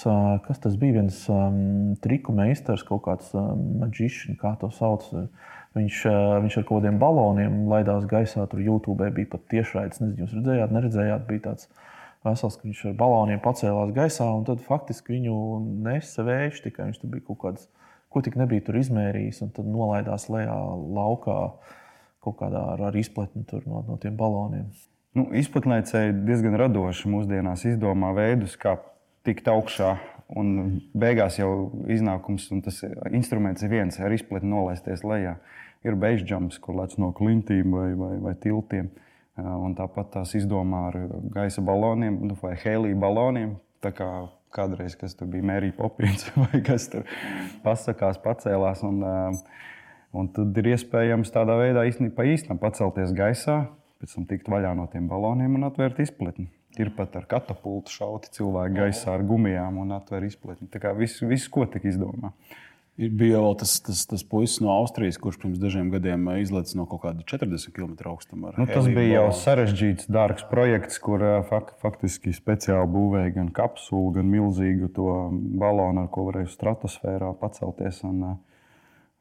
kas 0.48 0.64
tas 0.66 0.74
bija, 0.80 0.98
viens 0.98 1.22
um, 1.30 1.94
triku 2.02 2.34
meistars, 2.34 2.82
kaut 2.82 3.06
kāds 3.06 3.30
um, 3.38 3.62
maģišs, 3.84 4.34
kā 4.42 4.56
to 4.58 4.74
sauc. 4.74 5.06
Viņš, 5.74 6.00
viņš 6.44 6.56
ar 6.60 6.66
kaut 6.68 6.78
kādiem 6.78 7.00
baloniem 7.02 7.64
laidās 7.66 8.04
gaisā, 8.06 8.44
tur 8.50 8.60
YouTube 8.62 9.08
bija 9.16 9.32
pat 9.32 9.48
tiešraides. 9.50 9.98
Nezinu, 10.02 10.22
jūs 10.22 10.36
redzējāt, 10.38 10.74
neredzējāt, 10.76 11.24
bija 11.26 11.44
tāds 11.48 11.66
vesels, 12.24 12.58
ka 12.60 12.68
viņš 12.68 12.82
ar 12.92 12.98
baloniem 13.00 13.42
pacēlās 13.42 13.90
gaisā, 13.96 14.28
un 14.30 14.46
tad 14.46 14.62
faktiski 14.64 15.16
viņu 15.16 15.34
nesa 15.84 16.24
vējš, 16.26 16.62
tikai 16.68 16.88
viņš 16.88 17.02
tur 17.02 17.10
bija 17.10 17.26
kaut 17.26 17.40
kāds, 17.42 17.66
ko 18.14 18.22
tik 18.22 18.38
nebija 18.38 18.62
tur 18.68 18.78
izmērījis, 18.78 19.42
un 19.42 19.50
tad 19.56 19.66
nolaidās 19.66 20.28
lejā 20.30 20.54
laukā 20.94 21.38
kaut 22.24 22.38
kādā 22.38 22.62
ar, 22.74 22.86
ar 22.88 22.96
izpletni 22.96 23.44
no, 23.66 23.82
no 23.88 23.98
tiem 24.00 24.14
baloniem. 24.16 24.70
Nu, 25.14 25.28
Izplatnēcēji 25.36 26.14
diezgan 26.26 26.56
radoši 26.58 27.10
mūsdienās 27.10 27.66
izdomā 27.68 28.10
veidus, 28.16 28.56
kā 28.58 28.78
tikt 29.26 29.50
augšā. 29.50 29.96
Un 30.34 30.80
beigās 30.96 31.36
jau 31.36 31.68
iznākums, 31.92 32.48
un 32.54 32.62
tas 32.64 32.80
instruments 33.12 33.62
ir 33.62 33.70
viens, 33.70 33.98
ar 34.00 34.14
izpletni 34.16 34.48
nolaisties 34.50 35.04
lejā. 35.04 35.36
Ir 35.84 35.96
beigas 36.00 36.58
kur 36.64 36.78
lec 36.78 36.94
no 36.98 37.12
klintīm 37.12 37.74
vai, 37.74 37.90
vai, 37.98 38.14
vai 38.22 38.34
tiltiem. 38.40 38.88
Uh, 38.88 39.04
Un 39.34 39.72
tāpat 39.74 40.12
tās 40.14 40.30
izdomā 40.38 40.88
ar 40.92 40.96
gaisa 41.34 41.62
baloniem 41.64 42.20
nu, 42.22 42.36
vai 42.38 42.54
helija 42.60 42.98
baloniem. 43.02 43.56
Kā 43.84 44.08
kādreiz, 44.54 44.94
kas 44.96 45.16
tur 45.18 45.28
bija 45.28 45.44
Mērija 45.44 45.74
Popins 45.76 46.28
vai 46.38 46.62
kas 46.64 46.86
tur 46.92 47.02
pasakās, 47.64 48.20
pacēlās. 48.22 48.84
Un, 48.86 49.02
un 50.14 50.30
tad 50.36 50.60
ir 50.62 50.70
iespējams 50.76 51.34
tādā 51.34 51.58
veidā 51.58 51.82
īstenībā 51.90 52.28
īstenam 52.30 52.62
pacelties 52.62 53.12
gaisā, 53.16 53.64
pēc 53.98 54.14
tam 54.14 54.28
tikt 54.30 54.48
vaļā 54.54 54.70
no 54.78 54.86
tiem 54.92 55.10
baloniem 55.10 55.58
un 55.58 55.66
atvērt 55.66 55.98
izpletni. 56.06 56.46
Ir 56.78 56.94
pat 56.94 57.18
ar 57.18 57.26
katapultu 57.30 57.92
šauti 57.92 58.30
cilvēki 58.38 58.78
gaisā 58.78 59.12
ar 59.18 59.26
gumijām 59.26 59.82
un 59.82 59.92
atver 59.98 60.24
izpletni. 60.26 60.70
Tā 60.70 60.80
kā 60.82 60.94
viss, 60.96 61.20
vis, 61.26 61.44
ko 61.50 61.66
tik 61.70 61.86
izdomā. 61.90 62.30
Ir 62.30 62.73
bija 62.98 63.40
vēl 63.42 63.56
tas, 63.58 63.74
tas, 63.82 64.04
tas 64.10 64.22
puisis 64.26 64.60
no 64.62 64.70
Austrijas, 64.74 65.18
kurš 65.20 65.40
pirms 65.42 65.60
dažiem 65.62 65.90
gadiem 65.92 66.28
izlaiž 66.38 66.74
no 66.78 66.86
kaut 66.90 67.02
kāda 67.04 67.26
40 67.26 67.74
km 67.74 67.94
augstuma. 68.12 68.54
Nu, 68.58 68.66
tas 68.70 68.86
bija 68.86 69.20
jau 69.20 69.28
sarežģīts, 69.40 70.08
dārgs 70.14 70.46
projekts, 70.50 71.00
kur 71.02 71.24
fak, 71.50 71.74
faktiski 71.82 72.34
speciāli 72.36 72.90
būvēja 72.94 73.34
gan 73.40 73.50
kapsulu, 73.54 74.14
gan 74.18 74.30
milzīgu 74.30 74.92
to 74.94 75.10
balonu, 75.60 76.06
ar 76.06 76.12
ko 76.14 76.28
varēja 76.30 76.52
stratosfērā 76.54 77.34
pacelties. 77.40 78.04
Un, 78.06 78.36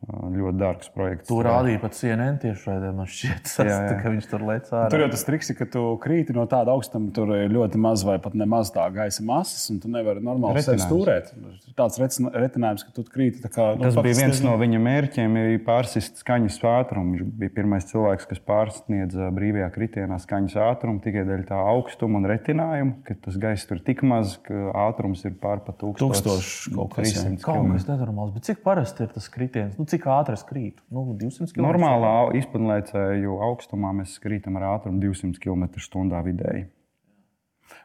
ļoti 0.03 0.59
dārgs 0.59 0.89
projekts. 0.93 1.27
Tu 1.29 1.37
rādīji 1.45 1.79
pat 1.79 1.95
CNN 1.95 2.39
tieši 2.41 2.69
raidē, 2.69 2.89
man 2.95 3.07
šķiet, 3.07 3.43
tas, 3.47 3.69
jā, 3.69 3.77
jā. 3.87 3.97
ka 4.01 4.11
viņš 4.11 4.27
tur 4.31 4.45
lec 4.49 4.67
ārā. 4.71 4.89
Tur 4.91 5.03
jau 5.05 5.09
tas 5.13 5.23
triks 5.27 5.51
ir, 5.53 5.57
ka 5.59 5.67
tu 5.75 5.83
krīti 6.03 6.35
no 6.35 6.43
tāda 6.51 6.73
augstuma, 6.75 7.11
tur 7.15 7.31
ir 7.37 7.53
ļoti 7.53 7.79
maz 7.81 8.03
vai 8.07 8.17
pat 8.23 8.35
nemaz 8.37 8.73
tā 8.75 8.83
gaisa 8.93 9.23
masas, 9.25 9.63
un 9.71 9.79
tu 9.83 9.91
nevari 9.91 10.23
normāli 10.23 10.63
stūrēt. 10.63 11.31
Tāds 11.79 12.01
retinājums, 12.01 12.83
ka 12.87 12.95
tu 12.97 13.05
krīti 13.07 13.43
kā. 13.47 13.69
Nu, 13.79 13.87
tas 13.87 13.99
bija 14.03 14.19
viens 14.19 14.43
no 14.43 14.57
viņa 14.59 14.81
mērķiem, 14.83 15.39
ir 15.39 15.63
pārsist 15.63 16.19
skaņas 16.23 16.59
ātrumu. 16.73 17.15
Viņš 17.15 17.31
bija 17.39 17.55
pirmais 17.55 17.87
cilvēks, 17.89 18.27
kas 18.29 18.43
pārsniedza 18.43 19.29
brīvajā 19.35 19.69
kritienā 19.75 20.19
skaņas 20.21 20.57
ātrumu 20.67 21.03
tikai 21.03 21.23
dēļ 21.29 21.47
tā 21.49 21.59
augstuma 21.73 22.19
un 22.19 22.27
retinājuma, 22.31 22.99
ka 23.07 23.15
tas 23.23 23.39
gaiss 23.39 23.69
tur 23.69 23.81
tik 23.83 24.03
maz, 24.07 24.37
ka 24.43 24.71
ātrums 24.85 25.23
ir 25.27 25.37
pārpa 25.41 25.75
1000 25.79 25.99
kaut 25.99 26.15
kas 26.15 26.23
tāds. 26.25 27.41
Kaut 27.43 27.71
kas 27.71 27.87
nenormāls, 27.89 28.33
bet 28.35 28.47
cik 28.49 28.63
parasti 28.65 29.07
ir 29.07 29.13
tas 29.15 29.29
kritiens? 29.31 29.77
Nu, 29.79 29.87
cik 29.93 30.07
ātri 30.11 30.37
es 30.37 30.45
krītu? 30.49 30.83
Nu, 30.93 31.05
200 31.19 31.53
km. 31.53 31.67
Normālā 31.69 32.13
izpildlēcēju 32.41 33.39
augstumā 33.47 33.93
mēs 34.01 34.17
krītam 34.23 34.59
ar 34.59 34.73
ātrumu 34.75 35.01
200 35.05 35.41
km/h 35.43 36.23
vidēji. 36.27 36.69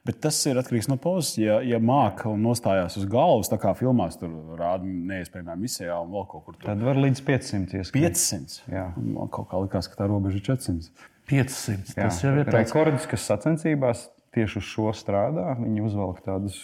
Bet 0.07 0.21
tas 0.25 0.38
ir 0.49 0.59
atkarīgs 0.61 0.88
no 0.91 0.97
pozas. 1.00 1.35
Ja, 1.41 1.59
ja 1.65 1.79
un 1.79 2.43
nostājās 2.45 2.97
uz 3.00 3.07
galvas, 3.11 3.50
tā 3.53 3.59
kā 3.61 3.75
filmās, 3.77 4.19
tur 4.21 4.33
rāda 4.59 4.87
neiespējamā 4.87 5.57
misijā 5.59 5.97
un 6.03 6.12
vēl 6.15 6.27
kaut 6.31 6.45
kur 6.47 6.57
tur. 6.57 6.67
Tad 6.69 6.85
var 6.85 7.00
līdz 7.00 7.23
500 7.27 7.81
ieskrīt. 7.81 8.07
500. 8.09 8.61
Jā. 8.73 8.87
Man 8.97 9.31
kaut 9.35 9.50
kā 9.50 9.61
likās, 9.65 9.91
ka 9.91 10.00
tā 10.00 10.09
robeža 10.11 10.41
ir 10.41 10.47
400. 10.49 11.09
500. 11.29 11.93
Jā. 11.93 12.07
Tas 12.07 12.23
jau 12.25 12.33
ir 12.35 12.49
tāds 12.49 12.73
rekords, 12.73 13.09
kas 13.11 13.27
sacensībās 13.29 14.07
tieši 14.37 14.61
uz 14.61 14.69
šo 14.71 14.93
strādā. 14.97 15.50
Viņi 15.61 15.85
uzvelk 15.85 16.23
tādus 16.25 16.59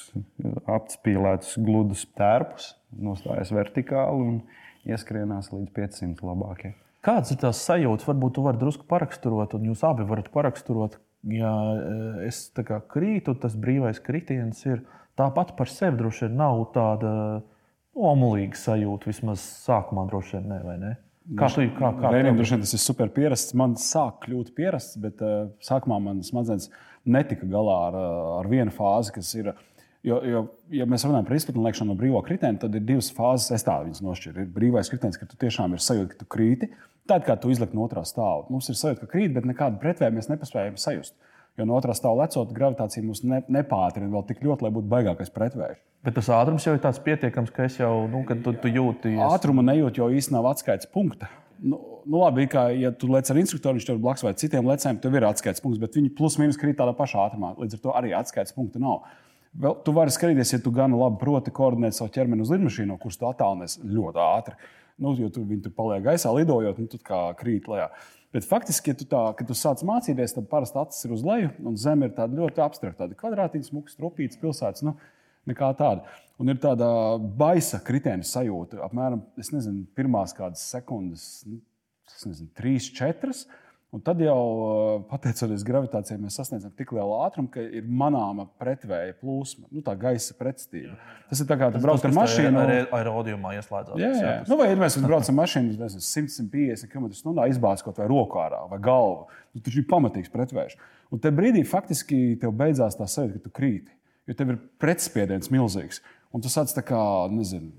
apspīlētus, 0.70 1.58
gludus 1.64 2.06
tērpus, 2.16 2.74
nostājas 2.96 3.52
vertikāli 3.54 4.28
un 4.30 4.40
ieskrienās 4.88 5.50
līdz 5.52 5.70
500 5.74 6.26
labākie. 6.26 6.74
Kādas 7.04 7.34
ir 7.34 7.40
tās 7.42 7.60
sajūtas? 7.66 8.06
Varbūt 8.08 8.38
jūs 8.38 8.46
varat 8.46 8.60
drusku 8.62 8.86
paraksturot, 8.88 9.56
un 9.58 9.66
jūs 9.68 9.82
abi 9.84 10.06
varat 10.08 10.30
paraksturot. 10.32 10.96
Ja 11.28 11.52
eh, 11.76 12.28
es 12.28 12.46
kā 12.56 12.80
krītu, 12.88 13.36
tas 13.40 13.56
brīvais 13.56 14.00
kritiens 14.04 14.60
ir 14.68 14.84
tāpat 15.18 15.54
par 15.58 15.70
sevi 15.72 16.00
droši 16.00 16.26
vien 16.26 16.38
nav 16.40 16.62
tāda 16.74 17.12
omulīga 17.94 18.58
sajūta. 18.60 19.12
Vismaz 19.12 19.44
sākumā 19.64 20.06
droši 20.10 20.38
vien 20.38 20.48
ne, 20.52 20.60
vai 20.64 20.78
ne? 20.80 20.94
Kā 21.38 21.48
tu 21.48 21.64
kā, 21.72 21.88
kā 21.96 22.10
Vienam 22.12 22.36
droši 22.36 22.56
vien 22.56 22.64
tas 22.64 22.74
ir 22.76 22.82
super 22.82 23.12
pierasts. 23.12 23.54
Man 23.56 23.78
sāk 23.80 24.26
kļūt 24.26 24.52
pierasts, 24.56 24.98
bet 25.00 25.22
uh, 25.24 25.46
sākumā 25.64 25.96
man 26.04 26.20
smadzenes 26.24 26.68
netika 27.04 27.48
galā 27.48 27.78
ar, 27.90 28.00
eh, 28.00 28.26
ar 28.40 28.50
vienu 28.52 28.72
fāzi, 28.72 29.12
kas 29.16 29.32
ir 29.36 29.52
uh, 29.52 29.62
Jo, 30.04 30.18
jo, 30.28 30.40
ja 30.76 30.84
mēs 30.84 31.06
runājam 31.06 31.24
par 31.24 31.36
izpratni 31.38 31.62
liekšanu 31.64 31.94
no 31.94 31.96
brīvā 31.96 32.20
kritiena, 32.26 32.58
tad 32.60 32.74
ir 32.76 32.82
divas 32.84 33.08
fāzes. 33.16 33.48
Es 33.56 33.64
tādu 33.64 33.88
viņas 33.88 34.02
nošķiru. 34.04 34.42
Ir 34.42 34.50
brīvais 34.52 34.90
kritiens, 34.92 35.16
ka 35.16 35.28
tu 35.30 35.38
tiešām 35.40 35.72
ir 35.72 35.80
sajūta, 35.80 36.10
ka 36.12 36.18
tu 36.20 36.28
krīti. 36.34 36.68
Tad, 37.08 37.24
kad 37.24 37.40
tu 37.40 37.52
izliek 37.52 37.72
no 37.76 37.84
otrā 37.84 38.02
stāva, 38.08 38.44
mums 38.52 38.68
ir 38.68 38.76
sajūta, 38.76 39.04
ka 39.04 39.14
krīt, 39.14 39.32
bet 39.32 39.48
nekādu 39.48 39.80
pretvēju 39.80 40.16
mēs 40.16 40.28
nespējam 40.28 40.76
sajust. 40.80 41.16
Jo 41.56 41.66
no 41.68 41.76
otrā 41.78 41.94
stāva 41.96 42.24
lecot, 42.24 42.52
gravitācija 42.52 43.04
mums 43.06 43.22
ne, 43.24 43.40
nepātrina 43.52 44.10
vēl 44.10 44.24
tik 44.28 44.40
ļoti, 44.44 44.66
lai 44.66 44.72
būtu 44.74 44.90
baigākais 44.90 45.32
pretvējs. 45.32 45.80
Bet 46.04 46.16
tas 46.18 46.28
ātrums 46.36 46.66
jau 46.66 46.74
ir 46.76 46.82
tāds 46.82 47.00
pietiekams, 47.04 47.52
ka 47.54 47.64
es 47.68 47.78
jau, 47.78 47.92
nu, 48.10 48.24
kad 48.28 48.42
tu, 48.44 48.52
tu 48.60 48.72
jūti. 48.72 49.14
Ātrumu 49.24 49.62
nejūt, 49.64 50.00
jo 50.00 50.10
īstenībā 50.12 50.40
nav 50.40 50.50
atskaites 50.50 50.90
punkta. 50.92 51.30
Nu, 51.64 51.78
nu 52.10 52.20
labi, 52.20 52.48
kā 52.50 52.66
ja 52.76 52.90
tu 52.92 53.08
lec 53.12 53.30
ar 53.30 53.38
instruktoru, 53.40 53.78
viņš 53.78 53.86
tev 53.88 54.00
blakus 54.02 54.26
vai 54.26 54.34
citiem 54.36 54.66
lecējiem, 54.68 54.98
tev 55.00 55.14
ir 55.16 55.28
atskaites 55.30 55.62
punkts, 55.64 55.80
bet 55.80 55.96
viņi 55.96 56.10
plus 56.18 56.36
mīnus 56.40 56.58
krīt 56.60 56.76
tādā 56.80 56.92
pašā 56.98 57.22
ātrumā. 57.28 57.54
Līdz 57.62 57.78
ar 57.78 57.84
to 57.84 57.94
arī 58.00 58.12
atskaites 58.18 58.56
punkta 58.56 58.82
nav. 58.82 59.04
Vēl, 59.54 59.76
tu 59.86 59.92
vari 59.94 60.10
skatīties, 60.10 60.56
ja 60.56 60.58
tu 60.62 60.72
gan 60.74 60.94
labi 60.98 61.20
proti 61.20 61.52
koordinēt 61.54 61.94
savu 61.94 62.10
ķermeni 62.14 62.42
uz 62.42 62.50
lidmašīnu, 62.50 62.96
kurš 62.98 63.20
tu 63.20 63.28
attālinies 63.28 63.78
ļoti 63.84 64.22
ātri. 64.24 64.56
Nu, 64.98 65.12
jo 65.18 65.28
tu, 65.34 65.44
viņi 65.46 65.62
tur 65.64 65.74
paliek 65.74 66.02
gaisā, 66.04 66.32
lidojot, 66.34 66.78
un 66.82 66.90
tu 66.90 66.98
kā 67.02 67.20
krīt 67.38 67.68
lejā. 67.70 67.88
Bet 68.34 68.46
faktiski, 68.50 68.90
ja 68.90 68.98
tu, 68.98 69.06
tā, 69.06 69.20
tu 69.46 69.54
sāc 69.54 69.82
mācīties, 69.86 70.34
tad 70.34 70.48
parasti 70.50 70.80
acis 70.80 71.06
ir 71.06 71.14
uz 71.14 71.22
leju, 71.26 71.52
un 71.66 71.76
zeme 71.78 72.08
ir 72.08 72.16
tāda 72.16 72.34
ļoti 72.34 72.62
abstrakta. 72.64 73.04
Tāda 73.04 73.18
kvadrātīga, 73.18 73.68
smuka, 73.68 73.94
strupīta 73.94 74.40
pilsētas. 74.42 74.82
Nu, 74.86 74.96
nekā 75.50 75.70
tāda. 75.78 76.16
Un 76.42 76.50
ir 76.50 76.58
tāda 76.62 76.88
baisa 77.38 77.78
kritiena 77.84 78.26
sajūta. 78.26 78.80
Apmēram, 78.88 79.22
es 79.38 79.52
nezinu, 79.54 79.84
pirmās 79.94 80.34
kādas 80.34 80.64
sekundes, 80.74 81.44
nu, 81.46 81.60
nezinu, 82.26 82.50
trīs, 82.58 82.90
četras. 82.94 83.44
Un 83.94 84.00
tad 84.02 84.18
jau, 84.18 84.34
eh, 84.34 85.02
pateicoties 85.06 85.62
gravitācijai, 85.62 86.16
mēs 86.18 86.34
sasniedzam 86.34 86.72
tik 86.74 86.90
lielu 86.96 87.12
ātrumu, 87.22 87.46
ka 87.54 87.62
ir 87.62 87.84
manāma 87.86 88.48
pretvēja 88.58 89.14
plūsma, 89.20 89.68
nu, 89.70 89.82
tā 89.86 89.92
gaisa 89.94 90.34
pretstība. 90.34 90.96
Tas 91.30 91.42
ir 91.44 91.46
tā 91.46 91.54
kā 91.60 91.68
braukt 91.76 92.08
ar 92.08 92.14
mašīnu. 92.16 92.58
Ar 92.58 92.72
aerodījumā 92.98 93.52
ieslēdzās. 93.60 94.00
Jā, 94.02 94.10
jā. 94.18 94.32
Nu, 94.50 94.58
vai 94.58 94.72
ir 94.72 94.82
mēs 94.82 94.98
braucam 94.98 95.38
ar 95.38 95.46
mašīnu 95.46 95.76
150 95.78 96.90
km/h, 96.90 97.46
izbāzot 97.52 97.86
kaut 97.86 98.00
vai 98.02 98.08
roku 98.10 98.42
ārā 98.42 98.64
vai 98.72 98.80
galvu. 98.82 99.28
Nu, 99.54 99.62
tas 99.62 99.78
ir 99.78 99.86
pamatīgs 99.86 100.34
pretvējs. 100.34 100.74
Un 101.14 101.22
tajā 101.22 101.38
brīdī 101.38 101.62
faktiski 101.62 102.34
tev 102.42 102.56
beidzās 102.58 102.98
tā 102.98 103.06
sajūta, 103.06 103.38
ka 103.38 103.46
tu 103.46 103.54
krīti. 103.54 103.94
Jo 104.26 104.34
tev 104.34 104.56
ir 104.56 104.58
pretspiediens 104.82 105.52
milzīgs. 105.54 106.02
Un 106.34 106.42
tu 106.42 106.50
sāc 106.50 106.74
tā 106.74 106.82
kā, 106.82 106.98
nezinu, 107.30 107.70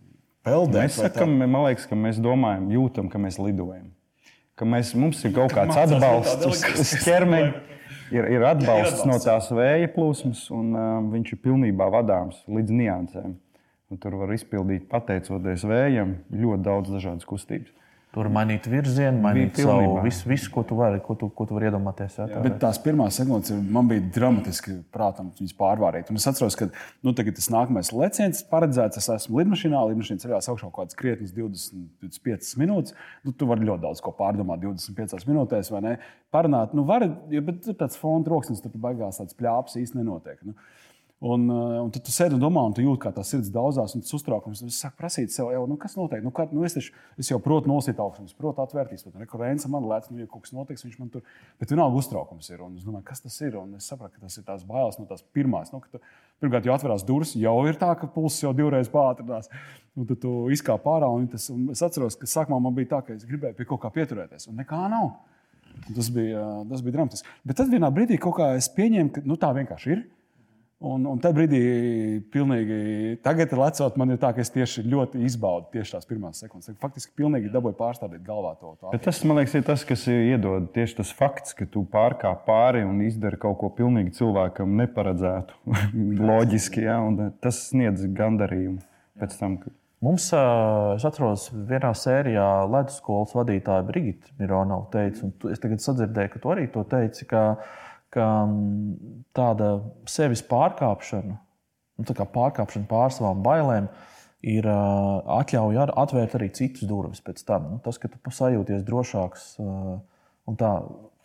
peldēt. 0.47 0.79
Mēs 0.85 1.01
sakam, 1.09 1.35
man 1.43 1.67
liekas, 1.67 1.89
ka 1.91 1.99
mēs 1.99 2.23
domājam, 2.23 2.71
jūtam, 2.71 3.11
ka 3.11 3.19
mēs 3.19 3.41
lidojam 3.41 3.91
ka 4.59 4.67
mēs, 4.67 4.93
mums 4.97 5.23
ir 5.27 5.33
kaut 5.35 5.53
kāds 5.55 5.77
atbalsts 5.77 6.93
ķermeņa. 7.05 7.53
Ir, 8.13 8.27
ir 8.29 8.43
atbalsts 8.45 9.01
no 9.09 9.17
tās 9.21 9.47
vēja 9.49 9.89
plūsmas, 9.95 10.45
un 10.53 10.75
uh, 10.77 10.99
viņš 11.09 11.31
ir 11.33 11.39
pilnībā 11.41 11.87
vadāms 11.93 12.43
līdz 12.45 12.75
niansēm. 12.77 13.33
Un 13.89 14.01
tur 14.01 14.17
var 14.19 14.31
izpildīt, 14.33 14.85
pateicoties 14.89 15.65
vējam, 15.69 16.15
ļoti 16.33 16.65
daudz 16.65 16.93
dažādas 16.93 17.27
kustības. 17.29 17.73
Tur 18.15 18.29
mainīt 18.31 18.69
virzienu, 18.71 19.19
mainīt 19.19 19.57
savu 19.59 19.97
visu, 20.05 20.23
visu, 20.29 20.47
ko 20.53 20.61
tu 20.63 20.77
vari, 20.79 21.01
ko 21.03 21.17
tu, 21.19 21.27
ko 21.35 21.43
tu 21.49 21.57
vari 21.57 21.67
iedomāties. 21.67 22.13
Jā, 22.15 22.27
jā, 22.31 22.43
bet 22.45 22.53
tās 22.61 22.77
pirmās 22.79 23.17
sekundes 23.19 23.51
man 23.75 23.89
bija 23.89 24.05
dramatiski, 24.15 24.77
protams, 24.95 25.41
viņas 25.41 25.57
pārvarēt. 25.59 26.11
Un 26.13 26.21
es 26.21 26.27
atceros, 26.31 26.55
ka 26.55 26.69
nu, 27.03 27.11
tas 27.17 27.49
nākamais 27.51 27.91
leciens 27.91 28.39
paredzēts. 28.47 29.01
Es 29.01 29.09
esmu 29.17 29.41
lidmašīnā, 29.41 29.81
lidmašīna 29.91 30.23
ceļās 30.23 30.47
augšā 30.53 30.69
kaut 30.69 30.77
kādas 30.85 30.99
krietnes 31.01 31.35
20, 31.35 31.89
25 32.05 32.55
minūtes. 32.63 32.95
Nu, 33.27 33.35
tu 33.35 33.49
vari 33.51 33.67
ļoti 33.67 33.83
daudz 33.83 34.03
ko 34.05 34.15
pārdomāt 34.15 34.63
25 34.63 35.27
minūtēs, 35.27 35.73
vai 35.75 35.83
ne? 35.83 35.93
Parunāt, 36.31 36.71
nu, 36.77 36.87
var, 36.87 37.03
bet 37.35 37.67
tāds 37.75 37.99
fona 37.99 38.23
troksnis 38.23 38.63
tur 38.63 38.71
beigās 38.79 39.19
tāds 39.19 39.35
pļāps 39.35 39.75
īsti 39.83 39.99
nenotiek. 39.99 40.39
Nu. 40.47 40.55
Un, 41.19 41.49
uh, 41.49 41.79
un 41.79 41.91
tad 41.95 42.03
tu 42.03 42.11
sēdi 42.11 42.35
un 42.35 42.41
domā, 42.43 42.59
un 42.67 42.73
tu 42.75 42.83
jūti, 42.83 42.99
kā 43.05 43.09
tā 43.15 43.23
sirds 43.23 43.47
daudzās, 43.53 43.93
un 43.95 44.01
tas 44.03 44.11
uztraukums. 44.17 44.59
Es 44.67 44.81
sāku 44.83 44.99
prasīt 44.99 45.31
sev, 45.31 45.47
jau, 45.53 45.61
nu, 45.71 45.77
kas 45.79 45.93
notiek. 45.95 46.19
Nu, 46.25 46.33
kā, 46.35 46.43
nu, 46.51 46.65
es, 46.67 46.75
taču, 46.75 46.91
es 47.21 47.29
jau 47.31 47.37
protu 47.41 47.71
nosīt 47.71 48.01
augstu, 48.03 48.25
es 48.27 48.35
protu 48.35 48.59
atvērtīs, 48.61 49.05
bet 49.07 49.15
rekurence 49.23 49.69
man 49.71 49.87
lēc, 49.87 50.09
nu, 50.11 50.19
ja 50.19 50.27
kaut 50.27 50.43
kas 50.43 50.51
notiks, 50.53 50.83
viņš 50.83 50.97
man 50.99 51.13
tur. 51.13 51.23
Bet 51.61 51.71
vienalga 51.71 52.01
uztraukums 52.01 52.51
ir. 52.51 52.59
Un 52.65 52.75
es 52.75 52.83
domāju, 52.83 53.05
kas 53.07 53.23
tas 53.23 53.37
ir. 53.47 53.55
Un 53.61 53.77
es 53.79 53.87
sapratu, 53.87 54.17
ka 54.17 54.27
tas 54.27 54.35
ir 54.35 54.43
tās 54.49 54.65
bailes 54.67 54.99
no 54.99 55.07
tās 55.07 55.23
pirmās. 55.33 55.71
Nu, 55.71 55.79
tu, 55.87 56.01
pirmkārt, 56.43 56.67
jau 56.67 56.75
atverās 56.75 57.07
durvis, 57.07 57.31
jau 57.39 57.55
ir 57.69 57.79
tā, 57.79 57.93
ka 58.01 58.11
pulss 58.11 58.43
jau 58.43 58.51
divreiz 58.57 58.91
pātrinās. 58.91 59.47
Un 59.95 60.09
tad 60.09 60.19
tu 60.19 60.33
izkāp 60.51 60.83
ārā. 60.91 61.07
Un 61.15 61.29
tas, 61.31 61.47
un 61.53 61.71
es 61.71 61.81
atceros, 61.85 62.19
ka 62.19 62.27
sākumā 62.27 62.59
man 62.67 62.75
bija 62.75 62.97
tā, 62.97 63.01
ka 63.07 63.15
es 63.15 63.23
gribēju 63.23 63.55
pie 63.55 63.69
kaut 63.71 63.85
kā 63.87 63.93
pieturēties. 63.95 64.49
Un 64.51 64.59
nekā 64.59 64.83
nav. 64.91 65.13
Tas 65.95 66.11
bija, 66.11 66.43
tas 66.67 66.83
bija 66.83 66.99
dramatiski. 66.99 67.39
Bet 67.47 67.57
tad 67.63 67.71
vienā 67.71 67.87
brīdī 67.95 68.19
kaut 68.21 68.37
kā 68.37 68.51
es 68.59 68.67
pieņēmu, 68.75 69.15
ka 69.15 69.23
nu, 69.23 69.39
tā 69.39 69.55
vienkārši 69.55 69.95
ir. 69.95 70.05
Un, 70.83 71.05
un 71.07 71.19
tajā 71.23 71.37
brīdī, 71.37 71.59
pilnīgi, 72.33 72.77
tagad, 73.23 73.53
lecot, 73.55 73.95
man 73.95 74.11
ir 74.11 74.17
tā, 74.19 74.33
ka 74.35 74.43
es 74.43 74.51
tieši 74.51 74.81
ļoti 74.91 75.21
izbaudu 75.23 75.69
tieši 75.71 75.93
tās 75.95 76.07
pirmās 76.09 76.41
sekundes. 76.43 76.73
Faktiski, 76.81 77.13
pilnīgi 77.15 77.47
dabūju 77.53 77.77
pārstādīt 77.79 78.25
galvā 78.25 78.51
to. 78.59 78.73
to 78.81 78.91
tas, 79.05 79.21
man 79.23 79.39
liekas, 79.39 79.55
ir 79.55 79.63
tas, 79.69 79.85
kas 79.87 80.03
iedod 80.11 80.67
tieši 80.75 80.97
tas 80.97 81.13
fakts, 81.15 81.55
ka 81.55 81.67
tu 81.71 81.85
pārkāp 81.93 82.43
pāri 82.49 82.83
un 82.83 82.99
izdari 83.07 83.39
kaut 83.39 83.55
ko 83.61 83.71
pilnīgi 83.77 84.17
cilvēkam 84.19 84.75
neparedzētu, 84.81 85.63
loģiski. 86.33 86.83
Ja? 86.89 86.99
Tas 87.39 87.61
sniedz 87.69 88.03
gandarījumu 88.19 88.83
pēc 89.23 89.39
tam. 89.39 89.57
Ka... 89.63 89.71
Mums, 90.03 90.27
es 90.35 91.07
atceros, 91.07 91.47
vienā 91.71 91.93
sērijā 91.95 92.51
Latvijas 92.67 93.31
vadītāja 93.39 93.87
Brigita 93.87 94.35
Mironova 94.43 94.91
teica, 94.91 95.23
un 95.23 95.55
es 95.55 95.63
tagad 95.63 95.87
sadzirdēju, 95.87 96.35
ka 96.35 96.43
tu 96.43 96.51
arī 96.51 96.67
to 96.75 96.83
teici. 96.91 97.31
Ka, 97.31 97.47
uh, 97.55 97.81
ka 98.15 98.25
mm, 98.47 99.21
tāda 99.35 99.75
sevis 100.09 100.43
pārkāpšana, 100.47 101.37
nu, 101.37 102.07
tā 102.07 102.27
pārkāpšana 102.35 102.89
pār 102.89 103.13
savām 103.13 103.43
bailēm, 103.45 103.89
ir 104.45 104.67
atļauj 104.69 105.79
ar, 105.81 105.93
atvērt 106.05 106.37
arī 106.37 106.51
citas 106.53 106.85
durvis 106.87 107.23
pēc 107.25 107.41
tam. 107.47 107.69
Nu, 107.75 107.79
tas, 107.83 107.99
ka 108.01 108.11
tu 108.11 108.33
sajūties 108.33 108.85
drošāks. 108.87 109.47
Tā, 110.61 110.71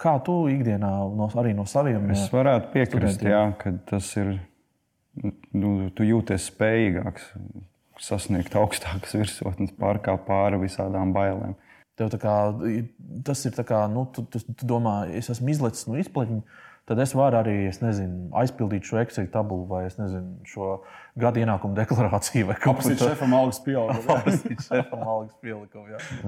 kā 0.01 0.15
tu 0.25 0.37
ikdienā 0.49 0.93
no, 1.13 1.27
arī 1.43 1.53
no 1.57 1.67
saviem 1.69 2.09
Es 2.15 2.31
varētu 2.33 2.71
piekrist, 2.73 3.25
jā, 3.27 3.43
ka 3.61 3.75
tas 3.91 4.15
ir. 4.21 4.39
Nu, 5.53 5.91
tu 5.93 6.07
jūties 6.07 6.47
spējīgāks 6.53 7.33
sasniegt 8.01 8.55
augstākas 8.57 9.13
virsotnes, 9.19 9.75
pārkāpt 9.77 10.25
pāri 10.29 10.61
visādām 10.63 11.13
bailēm. 11.13 11.57
Tev 11.99 12.15
kā, 12.23 12.37
tas 13.27 13.43
ir 13.45 13.59
kā, 13.69 13.83
nu, 13.93 14.07
tu, 14.15 14.25
tu, 14.31 14.41
tu 14.41 14.69
domā, 14.71 15.03
es 15.13 15.29
esmu 15.35 15.53
izlicis 15.53 15.89
no 15.91 15.99
izplatņa, 16.01 16.41
tad 16.91 16.99
es 16.99 17.13
varu 17.15 17.39
arī 17.39 17.53
es 17.69 17.77
nezinu, 17.79 18.33
aizpildīt 18.35 18.89
šo 18.89 18.97
Excel 19.05 19.29
tabulu 19.31 19.63
vai 19.71 19.85
nezinu, 19.87 20.41
šo 20.51 20.81
gada 21.23 21.39
ienākumu 21.39 21.77
deklarāciju. 21.77 22.49
Vai 22.49 22.57
kaut 22.59 22.81
kas 22.81 22.89
tāds- 22.91 23.05
šefam 23.13 23.35
algas 23.39 23.61
pielikumu. 23.63 24.17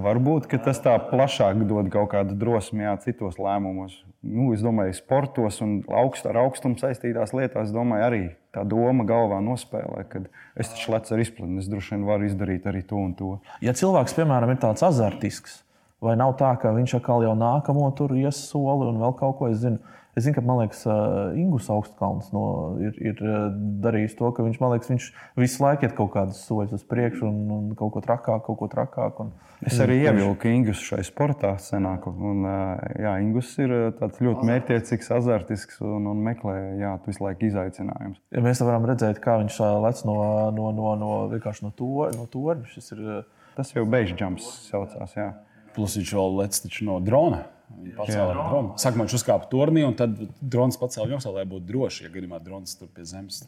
Varbūt 0.04 0.47
tas 0.62 0.78
tā 0.85 0.92
plašāk 1.11 1.64
dod 1.66 1.90
kaut 1.90 2.12
kādu 2.14 2.37
drosmi 2.38 2.87
jā, 2.87 2.95
citos 3.02 3.40
lēmumos. 3.42 3.97
Nu, 4.23 4.52
es 4.54 4.62
domāju, 4.62 4.95
sportos 4.95 5.59
un 5.66 5.81
augst, 5.90 6.28
ar 6.31 6.38
augstumu 6.45 6.78
saistītās 6.78 7.35
lietās, 7.35 7.75
domāju, 7.75 8.07
arī 8.07 8.23
tā 8.54 8.62
doma 8.62 9.02
galvā 9.02 9.40
nospēlē, 9.42 10.04
ka 10.09 10.21
es 10.54 10.71
taču 10.71 10.92
lecu 10.92 11.16
ar 11.16 11.23
izplatni, 11.25 11.59
es 11.59 11.66
droši 11.66 11.97
vien 11.97 12.04
varu 12.07 12.28
izdarīt 12.28 12.69
arī 12.71 12.85
to 12.87 13.00
un 13.02 13.16
to. 13.19 13.33
Ja 13.61 13.73
cilvēks, 13.73 14.14
piemēram, 14.14 14.54
ir 14.54 14.61
tāds 14.62 14.87
azartisks, 14.87 15.64
vai 16.00 16.14
nav 16.14 16.37
tā, 16.38 16.52
ka 16.61 16.71
viņš 16.71 17.00
atkal 17.00 17.26
jau 17.26 17.35
nākamo 17.35 17.90
tur 17.99 18.14
ies 18.14 18.38
soli 18.47 18.92
un 18.92 19.02
vēl 19.02 19.19
kaut 19.19 19.40
ko 19.40 19.50
es 19.50 19.59
zinu 19.64 19.83
Es 20.12 20.26
zinu, 20.26 20.35
ka 20.37 20.42
man 20.45 20.59
liekas, 20.61 20.83
Ingūns 21.40 21.71
Augstkalns 21.73 22.26
no, 22.35 22.42
ir, 22.85 22.97
ir 23.00 23.21
darījis 23.81 24.19
to, 24.19 24.28
ka 24.37 24.45
viņš, 24.45 24.59
liekas, 24.61 24.90
viņš 24.92 25.07
visu 25.40 25.62
laiku 25.64 25.87
iet 25.87 25.95
kaut 25.97 26.11
kādus 26.12 26.42
soļus 26.45 26.75
uz 26.76 26.83
priekšu 26.90 27.25
un, 27.31 27.38
un 27.54 27.71
kaut 27.78 27.95
ko 27.95 28.02
trakāk, 28.04 28.42
kaut 28.45 28.59
ko 28.61 28.69
trakāk. 28.69 29.23
Un, 29.25 29.31
es 29.64 29.78
arī 29.81 30.02
ievilku 30.02 30.50
Ingūnu 30.52 30.76
šai 30.76 31.00
sportā 31.09 31.54
senāk. 31.64 32.04
Un, 32.12 32.45
jā, 33.00 33.14
Ingūns 33.25 33.54
ir 33.64 33.73
ļoti 33.97 34.50
mērķiecīgs, 34.50 35.09
azartisks 35.16 35.81
un, 35.81 36.11
un 36.12 36.21
meklē 36.28 36.59
jā, 36.83 36.92
visu 37.09 37.25
laiku 37.25 37.49
izaicinājumus. 37.49 38.21
Ja 38.37 38.45
mēs 38.45 38.61
varam 38.66 38.85
redzēt, 38.92 39.23
kā 39.25 39.38
viņš 39.40 39.62
lec 39.87 40.04
no, 40.11 40.19
no, 40.52 40.69
no, 40.76 40.92
no, 41.00 41.16
no, 41.33 41.73
to, 41.73 41.90
no 42.19 42.28
torņa. 42.37 42.85
Ir... 42.85 43.25
Tas 43.57 43.73
jau 43.73 43.88
beigas 43.88 44.21
jumps 44.21 44.52
saucās. 44.69 45.16
Jā. 45.16 45.31
Plus 45.73 45.97
viņš 45.97 46.14
vēl 46.21 46.40
lec 46.42 46.62
no 46.85 47.00
drona. 47.00 47.47
Pacēla 47.96 48.32
dronu. 48.36 48.72
Sākumā 48.80 49.06
viņš 49.06 49.18
uzkāpa 49.18 49.48
turnī, 49.52 49.82
un 49.86 49.96
tad 49.98 50.14
drons 50.40 50.78
pacēla 50.80 51.16
augstā, 51.16 51.32
lai 51.34 51.44
būtu 51.48 51.68
droši. 51.68 52.06
Ja 52.06 52.12
gadījumā 52.14 52.40
drons 52.44 52.76
tur 52.78 52.90
pie 52.94 53.04
zemes 53.08 53.42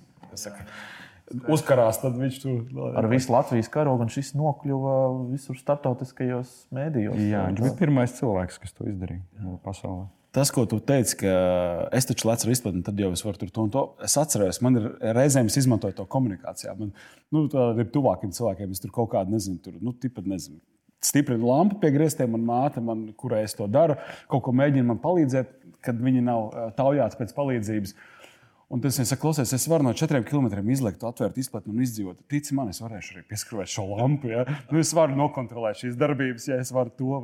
uzkarās, 1.49 2.01
tad 2.03 2.19
viņš 2.19 2.41
tur 2.43 2.59
no, 2.75 2.91
ar 2.99 3.09
visu 3.09 3.33
Latvijas 3.33 3.71
karogu 3.73 4.05
un 4.05 4.13
šis 4.13 4.35
nokļuva 4.37 4.97
visur 5.31 5.57
starptautiskajos 5.61 6.53
mēdījos. 6.75 7.23
Jā, 7.31 7.47
viņš 7.49 7.65
bija 7.65 7.79
pirmais 7.79 8.17
cilvēks, 8.19 8.61
kas 8.61 8.77
to 8.77 8.89
izdarīja 8.91 9.57
pasaulē. 9.65 10.11
Tas, 10.35 10.51
ko 10.51 10.65
tu 10.67 10.81
teici, 10.83 11.15
ka 11.21 11.33
es 11.95 12.09
taču 12.11 12.27
lecu 12.27 12.49
ar 12.49 12.53
izplatni, 12.57 12.83
tad 12.83 12.99
jau 12.99 13.13
es 13.15 13.23
varu 13.23 13.39
tur 13.39 13.53
to 13.55 13.67
un 13.69 13.69
to. 13.71 13.85
Es 14.03 14.17
atceros, 14.19 14.59
man 14.67 14.81
ir 14.81 14.89
reizēm 15.15 15.47
es 15.47 15.61
izmantoju 15.61 15.95
to 16.01 16.09
komunikācijā. 16.11 16.75
Man 16.75 16.91
nu, 17.31 17.45
ir 17.79 17.91
tuvākiem 17.95 18.35
cilvēkiem, 18.35 18.73
es 18.75 18.83
tur 18.83 18.91
kaut 18.97 19.13
kādu 19.13 19.37
nezinu, 19.37 19.61
tur, 19.63 19.79
nu, 19.79 19.95
tipat 19.95 20.27
nezinu 20.27 20.59
stiprina 21.05 21.45
lampu 21.45 21.79
pie 21.83 21.93
griestiem, 21.95 22.35
un 22.37 22.47
māte, 22.49 22.83
man, 22.85 23.07
kurai 23.19 23.45
es 23.45 23.57
to 23.59 23.69
daru, 23.71 23.99
kaut 24.31 24.47
ko 24.47 24.57
mēģina 24.57 24.91
man 24.93 25.01
palīdzēt, 25.05 25.53
kad 25.85 26.01
viņi 26.01 26.25
nav 26.25 26.51
taujāti 26.79 27.21
pēc 27.21 27.37
palīdzības. 27.37 27.97
Un 28.73 28.81
tas 28.83 28.97
ir 28.97 29.19
klausies, 29.21 29.53
es 29.53 29.67
varu 29.69 29.85
no 29.85 29.93
četriem 29.95 30.25
kilometriem 30.27 30.71
izlikt, 30.73 31.03
atvērt 31.05 31.37
izplatni 31.39 31.71
un 31.71 31.83
izdzīvot. 31.85 32.23
Tici 32.33 32.57
man, 32.57 32.71
es 32.73 32.81
varēšu 32.83 33.13
arī 33.13 33.23
pieskrāvēt 33.29 33.71
šo 33.71 33.85
lampu. 33.91 34.31
Ja? 34.33 34.47
Nu, 34.71 34.81
es 34.81 34.91
varu 34.97 35.15
nokontrolēt 35.19 35.83
šīs 35.83 35.99
darbības, 36.01 36.49
ja 36.49 36.57
es 36.63 36.73
varu 36.75 36.91
to. 36.97 37.21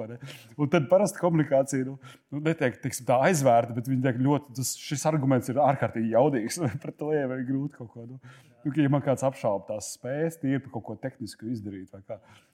Un 0.60 0.70
tad 0.70 0.86
parasti 0.92 1.18
komunikācija 1.18 1.88
nu, 1.88 1.96
nu, 2.30 2.42
netiek 2.44 2.76
tiksim, 2.84 3.08
tā 3.08 3.16
aizvērta, 3.30 3.74
bet 3.74 3.88
tiek 3.88 4.20
ļoti, 4.20 4.54
tas, 4.60 4.74
šis 4.78 5.06
arguments 5.10 5.50
ir 5.50 5.58
ārkārtīgi 5.64 6.12
jaudīgs. 6.12 6.60
Pret 6.84 6.98
to 7.00 7.10
jau 7.16 7.26
ir 7.32 7.42
grūti 7.48 7.80
kaut 7.80 7.90
ko. 7.96 8.04
Nu, 8.04 8.20
nu, 8.64 8.72
ja 8.76 8.92
man 8.92 9.02
kāds 9.04 9.24
apšauba 9.26 9.66
tās 9.72 9.92
spējas, 9.96 10.38
tīri 10.42 10.60
par 10.64 10.74
kaut 10.76 10.86
ko 10.86 10.96
tehnisku 11.00 11.48
izdarīt. 11.50 11.92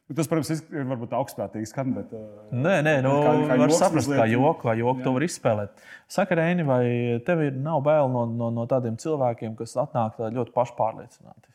Nu, 0.07 0.15
tas, 0.15 0.29
protams, 0.31 0.63
ir 0.71 0.87
varbūt 0.87 1.17
augstprātīgi 1.19 1.71
skan, 1.71 1.93
bet. 1.97 2.15
Nē, 2.55 2.77
nē, 2.87 2.95
nu, 3.07 3.17
kā, 3.25 3.35
kā 3.51 3.59
var 3.65 3.75
saprast, 3.75 4.13
kā 4.13 4.29
joku, 4.31 4.69
kā 4.69 4.77
joku 4.79 5.03
to 5.03 5.17
var 5.17 5.27
izspēlēt. 5.27 5.85
Saka, 6.19 6.39
Reini, 6.39 6.67
vai 6.67 6.85
tev 7.27 7.43
ir 7.49 7.59
nav 7.59 7.83
bail 7.87 8.11
no, 8.13 8.25
no, 8.31 8.53
no 8.55 8.67
tādiem 8.71 8.99
cilvēkiem, 9.03 9.59
kas 9.59 9.75
atnāk 9.83 10.21
ļoti 10.23 10.55
pašpārliecināti? 10.55 11.55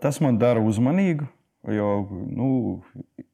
Tas 0.00 0.20
man 0.24 0.40
dara 0.40 0.60
uzmanīgu. 0.64 1.28
Jo 1.72 2.02
nu, 2.10 2.46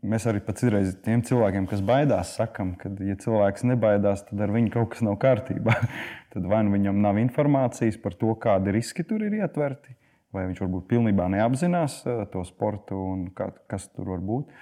mēs 0.07 0.29
arī 0.31 0.39
citreiz 0.47 0.93
tiem 1.03 1.23
cilvēkiem, 1.27 1.65
kas 1.67 1.81
baidās, 1.83 2.37
sakām, 2.39 2.77
ka, 2.79 2.93
ja 3.03 3.17
cilvēks 3.19 3.65
nebaidās, 3.67 4.23
tad 4.29 4.45
ar 4.45 4.53
viņu 4.55 4.71
kaut 4.77 4.93
kas 4.93 5.03
nav 5.03 5.17
kārtībā. 5.23 5.75
tad 6.35 6.47
vai 6.47 6.63
nu 6.67 6.77
viņam 6.77 7.01
nav 7.03 7.19
informācijas 7.19 7.99
par 8.03 8.15
to, 8.21 8.37
kādi 8.39 8.77
riski 8.77 9.03
tur 9.07 9.25
ir 9.27 9.35
ietverti, 9.41 9.97
vai 10.35 10.47
viņš 10.49 10.63
varbūt 10.65 10.87
pilnībā 10.91 11.31
neapzinās 11.33 12.03
eh, 12.07 12.23
to 12.33 12.45
sportu 12.49 12.99
un 13.15 13.27
kā, 13.37 13.51
kas 13.71 13.89
tur 13.95 14.13
var 14.15 14.23
būt. 14.25 14.53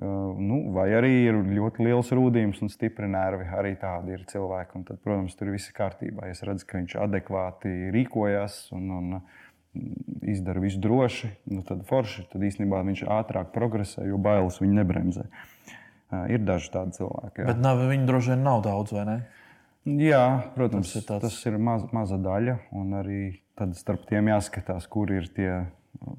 Eh, 0.00 0.04
nu, 0.40 0.62
vai 0.72 0.88
arī 0.96 1.12
ir 1.26 1.36
ļoti 1.44 1.84
liels 1.84 2.12
rūdījums 2.16 2.62
un 2.64 2.72
stipri 2.72 3.10
nervi. 3.12 3.44
Arī 3.52 3.74
tādi 3.80 4.16
ir 4.16 4.24
cilvēki. 4.30 4.78
Un 4.78 4.86
tad, 4.88 5.02
protams, 5.04 5.36
tur 5.36 5.52
viss 5.52 5.68
ir 5.68 5.76
kārtībā. 5.76 6.30
Es 6.32 6.40
redzu, 6.48 6.66
ka 6.68 6.80
viņš 6.80 6.96
adekvāti 7.04 7.74
rīkojas 7.92 8.62
un, 8.72 8.88
un 8.88 9.10
mm, 9.18 10.24
izdara 10.32 10.64
visu 10.64 10.80
droši, 10.80 11.34
nu, 11.52 11.60
tad 11.68 11.84
forši. 11.88 12.24
Tad 12.32 12.48
īstenībā 12.48 12.80
viņš 12.88 13.04
ātrāk 13.20 13.52
progresē, 13.52 14.06
jo 14.08 14.20
bailes 14.22 14.62
viņu 14.64 14.80
nebremzē. 14.80 15.28
Eh, 15.28 16.24
ir 16.38 16.48
daži 16.48 16.72
tādi 16.72 16.96
cilvēki. 16.96 17.44
Jā. 17.44 17.52
Bet 17.52 17.60
nav, 17.60 17.84
viņi 17.92 18.08
droši 18.08 18.32
vien 18.32 18.48
nav 18.48 18.64
daudz, 18.64 18.96
vai 18.96 19.06
ne? 19.10 19.20
Jā, 19.82 20.24
protams, 20.54 20.92
tas 20.92 21.02
ir, 21.02 21.06
tāds... 21.08 21.24
tas 21.26 21.46
ir 21.50 21.60
maz, 21.60 21.84
maza 21.92 22.16
daļa. 22.22 22.56
Un 22.80 22.96
arī 22.96 23.22
tad 23.58 23.76
starp 23.78 24.06
tiem 24.08 24.30
jāskatās, 24.32 24.88
kur 24.90 25.12
ir 25.12 25.28
tie 25.36 25.52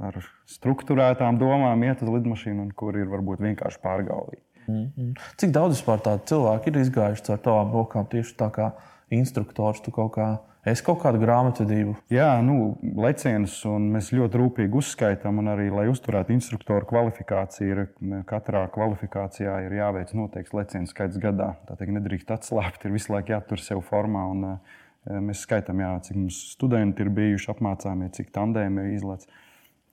ar 0.04 0.18
struktūrētām 0.50 1.40
domām 1.42 1.84
iet 1.84 2.04
uz 2.06 2.12
lidmašīnu 2.14 2.68
un 2.68 2.72
kur 2.78 2.98
ir 3.00 3.10
varbūt 3.12 3.44
vienkārši 3.44 3.82
pārgalvīgi. 3.84 4.44
Mm 4.68 4.86
-hmm. 4.96 5.14
Cik 5.38 5.52
daudz 5.52 5.76
vispār 5.76 6.00
tādu 6.00 6.24
cilvēku 6.32 6.70
ir 6.70 6.82
izgājuši 6.86 7.34
ar 7.34 7.40
tavām 7.44 7.72
rokām 7.74 8.06
tieši 8.08 8.36
tā 8.40 8.50
kā 8.52 8.72
instruktors? 9.10 9.82
Tu 9.82 9.92
kaut 9.92 10.14
kā 10.16 10.38
Es 10.64 10.80
kaut 10.80 11.02
kādu 11.02 11.20
grāmatvedību. 11.20 11.98
Jā, 12.14 12.38
nu, 12.40 12.78
lecienus 12.96 13.58
mēs 13.68 14.14
ļoti 14.16 14.40
rūpīgi 14.40 14.80
uzskaitām. 14.80 15.42
Arī, 15.52 15.66
lai 15.74 15.90
uzturētu 15.92 16.32
instruktoru 16.32 16.88
kvalifikāciju, 16.88 17.74
ir 17.74 18.22
katrā 18.30 18.62
kvalifikācijā 18.72 19.58
ir 19.66 19.76
jāveic 19.82 20.14
noteikts 20.16 20.56
lecienu 20.56 20.88
skaits 20.88 21.20
gadā. 21.20 21.50
Tā 21.68 21.76
teikt, 21.76 21.92
nedrīkst 21.98 22.32
atslābt, 22.32 22.86
ir 22.88 22.96
visu 22.96 23.12
laiku 23.12 23.36
jātur 23.36 23.60
sev 23.60 23.84
formā. 23.90 24.24
Un, 24.32 24.48
uh, 24.54 24.80
Mēs 25.04 25.42
skaitām, 25.44 25.82
jā, 25.84 25.90
cik 26.06 26.16
mums 26.16 26.38
studenti 26.54 27.04
ir 27.04 27.10
bijuši 27.12 27.50
apmācāmi, 27.52 28.08
cik 28.16 28.30
tandēmi 28.36 28.86
ir 28.86 28.94
izlaists. 28.96 29.28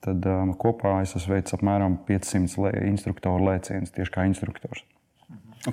Tad 0.01 0.25
um, 0.31 0.53
kopā 0.57 1.03
es 1.05 1.13
esmu 1.19 1.35
veicis 1.35 1.57
apmēram 1.59 1.99
500 2.07 2.63
lē, 2.65 2.71
instruktoru 2.89 3.43
lēcienus 3.51 3.93
tieši 3.93 4.15
kā 4.15 4.21
instruktors. 4.31 4.81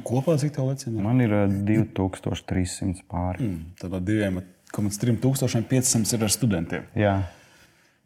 Kopā 0.03 0.33
cik 0.41 0.51
tālu 0.57 0.73
lēcienu? 0.73 0.97
Man 1.05 1.17
ir 1.23 1.31
2300 1.47 3.05
pāri. 3.07 3.45
Mm, 3.45 3.59
tad 3.79 3.91
ar 3.95 4.03
2,3500 4.03 6.17
ir 6.17 6.21
ar 6.27 6.31
studentiem. 6.33 6.83
Jā. 6.99 7.15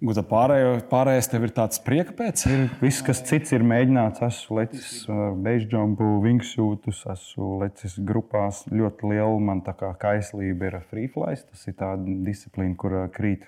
Gluži 0.01 0.23
pārējo, 0.25 0.69
pārējais 0.89 1.27
tev 1.29 1.43
ir 1.45 1.51
tāds 1.53 1.77
prieka 1.85 2.15
pēc. 2.17 2.41
Ir 2.49 2.61
viss, 2.79 3.03
kas 3.05 3.19
cits 3.21 3.51
ir 3.53 3.61
mēģināts. 3.69 4.23
Esmu 4.25 4.55
lecis 4.57 4.93
beigšķumpu, 5.45 6.05
vingsūtus, 6.23 7.03
esmu 7.11 7.49
lecis 7.61 7.99
grupās. 8.09 8.63
Ļoti 8.73 9.11
liela 9.11 9.35
man 9.45 9.59
tā 9.61 9.75
kā 9.77 9.91
kaislība 10.01 10.71
ir 10.71 10.77
freeflies. 10.89 11.43
Tas 11.45 11.69
ir 11.69 11.75
tāda 11.77 12.15
disciplīna, 12.25 12.73
kur 12.81 12.95
krīt 13.13 13.45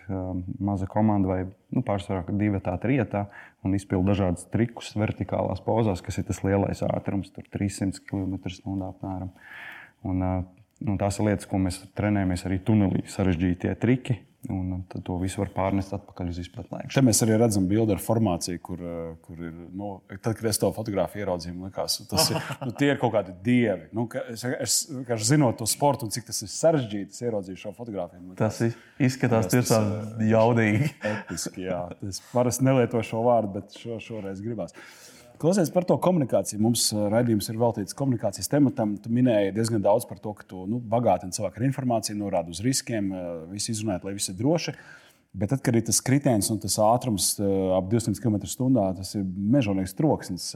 maza 0.61 0.85
komanda 0.91 1.31
vai 1.31 1.39
nu, 1.73 1.81
pārsvarā 1.87 2.21
divi 2.29 2.61
tā 2.61 2.75
trietā 2.83 3.23
un 3.65 3.73
izpilda 3.73 4.11
dažādas 4.11 4.45
trikus 4.53 4.91
vertikālās 4.93 5.63
pozās, 5.65 6.03
kas 6.05 6.21
ir 6.21 6.27
tas 6.27 6.43
lielais 6.45 6.83
ātrums, 6.85 7.31
tur 7.33 7.47
300 7.49 8.03
km/h 8.11 8.91
apmēram. 8.91 9.33
Un, 10.05 10.21
nu, 10.85 10.99
tās 11.01 11.17
ir 11.17 11.31
lietas, 11.31 11.49
ko 11.49 11.57
mēs 11.65 11.81
trenējamies 11.97 12.45
arī 12.45 12.61
tunelī, 12.61 13.01
sarežģītie 13.09 13.73
triki 13.81 14.19
Un 14.51 14.81
to 15.07 15.15
visu 15.21 15.39
var 15.39 15.53
pārnest 15.55 15.93
atpakaļ 15.95 16.31
uz 16.33 16.39
izplatnē. 16.41 16.81
Te 16.91 16.99
mēs 17.05 17.21
arī 17.23 17.37
redzam 17.39 17.63
bildi 17.69 17.93
ar 17.95 18.01
formāciju, 18.03 18.59
kur, 18.65 18.81
eh, 18.83 19.13
kur 19.23 19.39
ir. 19.39 19.53
Nu, 19.71 19.91
tad, 20.17 20.33
kad 20.35 20.49
es 20.49 20.59
to 20.59 20.67
fotografiju 20.75 21.23
ieraudzīju, 21.23 21.55
likās, 21.63 21.95
tas 22.11 22.27
ir, 22.33 22.41
nu, 22.65 22.73
tie 22.75 22.89
ir 22.91 22.99
kaut 22.99 23.13
kādi 23.15 23.35
dievi. 23.45 23.87
Nu, 23.95 24.03
es, 24.33 24.43
es, 24.43 24.75
es 24.91 25.29
zinot 25.29 25.61
to 25.61 25.67
sportu 25.69 26.03
un 26.03 26.11
cik 26.11 26.27
tas 26.27 26.43
ir 26.43 26.51
sarežģīti, 26.51 27.15
es 27.15 27.23
ieraudzīju 27.23 27.61
šo 27.61 27.71
fotografiju. 27.77 28.33
Likās, 28.33 28.59
tas 28.59 29.07
izskatās 29.07 29.47
tiešām 29.53 29.89
eh, 29.93 30.27
jaudīgi. 30.33 30.91
Episki, 31.13 31.69
jā. 31.69 31.79
Es 32.03 32.19
parasti 32.33 32.67
nelietošu 32.67 33.13
šo 33.13 33.23
vārdu, 33.29 33.55
bet 33.61 33.79
šo, 33.79 34.01
šoreiz 34.03 34.43
gribās. 34.43 34.75
Klausies 35.41 35.71
par 35.73 35.85
to 35.87 35.95
komunikāciju. 36.01 36.59
Mums 36.63 36.85
uh, 36.93 37.07
raidījums 37.11 37.49
ir 37.51 37.59
veltīts 37.59 37.95
komunikācijas 37.97 38.49
tematam. 38.51 38.95
Tu 39.01 39.11
minēji 39.13 39.53
diezgan 39.55 39.83
daudz 39.83 40.05
par 40.09 40.19
to, 40.23 40.33
ka 40.37 40.45
tu 40.47 40.65
nu, 40.69 40.79
bagātini 40.79 41.35
cilvēku 41.35 41.59
ar 41.59 41.65
informāciju, 41.67 42.19
norādi 42.19 42.53
uz 42.53 42.61
riskiem, 42.63 43.09
uh, 43.11 43.31
visu 43.51 43.73
izrunājot, 43.73 44.07
lai 44.07 44.15
viss 44.17 44.31
ir 44.31 44.37
droši. 44.39 44.75
Bet 45.33 45.49
tad, 45.49 45.63
kad 45.65 45.73
ir 45.73 45.81
tas 45.87 45.97
kritiens 46.05 46.51
un 46.53 46.59
tas 46.61 46.77
ātrums 46.85 47.31
uh, 47.41 47.73
ap 47.79 47.89
200 47.89 48.21
km/h, 48.21 48.87
tas 48.99 49.15
ir 49.17 49.25
mežonīgs 49.55 49.97
troksnis. 49.97 50.51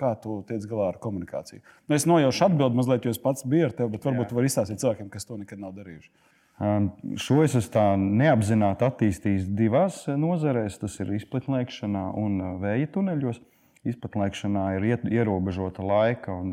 Kā 0.00 0.14
tu 0.22 0.40
tiec 0.48 0.64
galā 0.70 0.94
ar 0.94 1.00
komunikāciju? 1.02 1.60
Nu, 1.84 1.98
es 1.98 2.08
nojaušu 2.08 2.48
atbildēt, 2.48 2.78
mazliet, 2.80 3.04
jo 3.04 3.12
es 3.12 3.20
pats 3.20 3.44
biju 3.44 3.68
ar 3.68 3.76
tevi, 3.76 3.92
bet 3.96 4.08
varbūt 4.08 4.32
tu 4.32 4.38
vari 4.40 4.48
izstāstīt 4.48 4.80
cilvēkiem, 4.80 5.12
kas 5.12 5.28
to 5.28 5.36
nekad 5.42 5.60
nav 5.60 5.76
darījuši. 5.76 6.14
Um, 6.62 6.92
šo 7.18 7.40
es 7.42 7.56
esmu 7.58 8.14
neapzināti 8.20 8.86
attīstījis 8.86 9.48
divās 9.58 10.04
nozarēs. 10.06 10.78
Tas 10.78 11.00
ir 11.02 11.10
izplatnēkšanā 11.18 12.04
un 12.20 12.38
vēja 12.62 12.92
tuneļos. 12.94 13.40
Izpatnēšanā 13.88 14.64
ir 14.76 14.86
ierobežota 15.12 15.84
laika 15.84 16.34
un, 16.34 16.52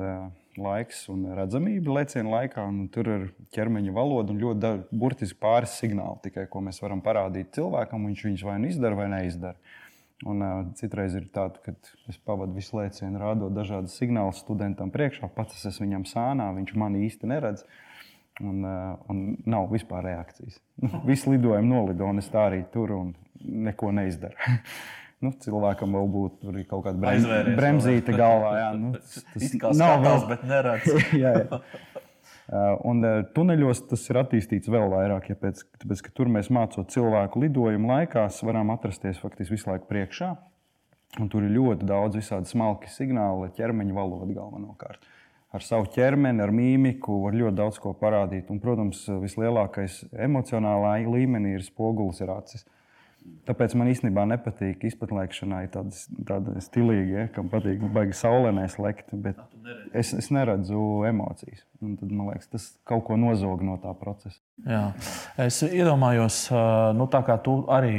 laiks 0.59 1.05
un 1.11 1.25
redzamība 1.37 1.99
leciena 1.99 2.35
laikā. 2.35 2.65
Tur 2.93 3.09
ir 3.11 3.27
ķermeņa 3.55 3.93
valoda 3.95 4.33
un 4.33 4.41
ļoti 4.41 4.73
burtiski 4.91 5.39
pāris 5.41 5.77
signāli, 5.79 6.19
tikai, 6.25 6.47
ko 6.51 6.63
mēs 6.65 6.81
varam 6.83 7.03
parādīt 7.03 7.53
cilvēkam. 7.57 8.09
Viņš 8.11 8.25
viņus 8.27 8.47
vai 8.47 8.57
nu 8.61 8.71
izdara, 8.71 8.99
vai 8.99 9.07
neizdara. 9.15 9.77
Un, 10.21 10.41
uh, 10.45 10.65
citreiz 10.77 11.15
ir 11.17 11.25
tā, 11.33 11.47
ka 11.65 11.73
es 12.11 12.19
pavadu 12.21 12.53
visu 12.53 12.77
lēcienu, 12.77 13.17
rādot 13.17 13.55
dažādas 13.55 13.95
signālus 13.97 14.43
studentam 14.43 14.91
priekšā. 14.93 15.31
Pats 15.33 15.57
es 15.57 15.71
esmu 15.71 15.87
viņam 15.87 16.05
sānā, 16.11 16.51
viņš 16.59 16.75
mani 16.77 17.07
īsti 17.07 17.29
neredz. 17.31 17.65
Un, 18.41 18.61
uh, 18.65 18.93
un 19.11 19.35
nav 19.49 19.67
vispār 19.73 20.05
reakcijas. 20.05 20.61
Visi 21.05 21.29
lidojumi 21.29 21.67
nolido, 21.67 22.07
un 22.09 22.21
es 22.21 22.29
tā 22.31 22.47
arī 22.49 22.61
tur 22.73 22.93
un 22.95 23.11
neko 23.41 23.91
neizdaru. 23.97 24.37
nu, 25.25 25.31
cilvēkam 25.43 25.97
vēl 25.97 26.09
būtu 26.11 26.53
kaut 26.69 26.85
kāda 26.87 26.97
brem, 27.01 27.55
bremzīte 27.57 28.15
galvā. 28.15 28.53
Jā, 28.57 28.69
nu, 28.77 28.93
tas 28.97 29.77
nav 29.81 30.01
vēl, 30.05 30.25
bet 30.31 30.45
neredz. 30.49 30.89
jā, 31.23 31.33
jā. 31.43 31.61
Uh, 32.51 32.75
un 32.89 32.99
uh, 33.05 33.21
tuneļos 33.31 33.85
tas 33.87 34.03
ir 34.11 34.19
attīstīts 34.19 34.71
vēl 34.71 34.89
vairāk, 34.91 35.29
ja 35.31 35.37
pēc, 35.39 35.61
tāpēc, 35.79 36.01
ka 36.03 36.11
tur 36.17 36.31
mēs 36.33 36.49
mācot 36.51 36.89
cilvēku 36.91 37.45
lidojumu 37.45 37.93
laikā, 37.93 38.25
varam 38.43 38.73
atrasties 38.73 39.21
faktiski 39.21 39.55
visu 39.55 39.71
laiku 39.71 39.87
priekšā. 39.91 40.33
Un 41.21 41.27
tur 41.31 41.45
ir 41.45 41.53
ļoti 41.55 41.87
daudz 41.87 42.17
visādi 42.19 42.47
smalki 42.51 42.91
signāli, 42.91 43.51
ķermeņa 43.55 43.95
valoda 43.95 44.31
galvenokārt. 44.35 45.07
Ar 45.51 45.63
savu 45.63 45.89
ķermeni, 45.91 46.39
ar 46.43 46.53
mīmiku 46.55 47.17
var 47.25 47.35
ļoti 47.35 47.57
daudz 47.57 47.79
ko 47.83 47.91
parādīt. 47.99 48.51
Un, 48.51 48.61
protams, 48.63 49.03
vislielākais 49.19 50.05
emocionālā 50.15 50.93
līmenī 51.03 51.57
ir 51.57 51.65
spogulis, 51.67 52.21
ir 52.23 52.31
acis. 52.31 52.63
Uh, 52.63 52.80
Tāpēc 53.45 53.73
man 53.77 53.89
īstenībā 53.89 54.23
nepatīk 54.29 54.83
izpētēšanā 54.85 55.63
tāda, 55.73 55.97
tāda 56.29 56.61
stilīga, 56.61 57.23
ja, 57.23 57.25
kam 57.33 57.49
patīk 57.49 57.81
baigi 57.93 58.15
saulēnē 58.17 58.67
slēgt, 58.69 59.09
bet 59.23 59.39
es, 59.97 60.13
es 60.17 60.29
neredzu 60.33 61.01
emocijas. 61.09 61.63
Un 61.81 61.95
tad 61.97 62.13
man 62.13 62.29
liekas, 62.29 62.51
tas 62.53 62.67
kaut 62.85 63.03
ko 63.07 63.17
nozog 63.17 63.63
no 63.65 63.79
tā 63.81 63.93
procesa. 63.97 64.37
Jā. 64.61 64.83
Es 65.41 65.57
iedomājos, 65.65 66.43
nu, 66.97 67.09
tā 67.13 67.23
kā 67.25 67.39
tu 67.41 67.59
arī 67.73 67.95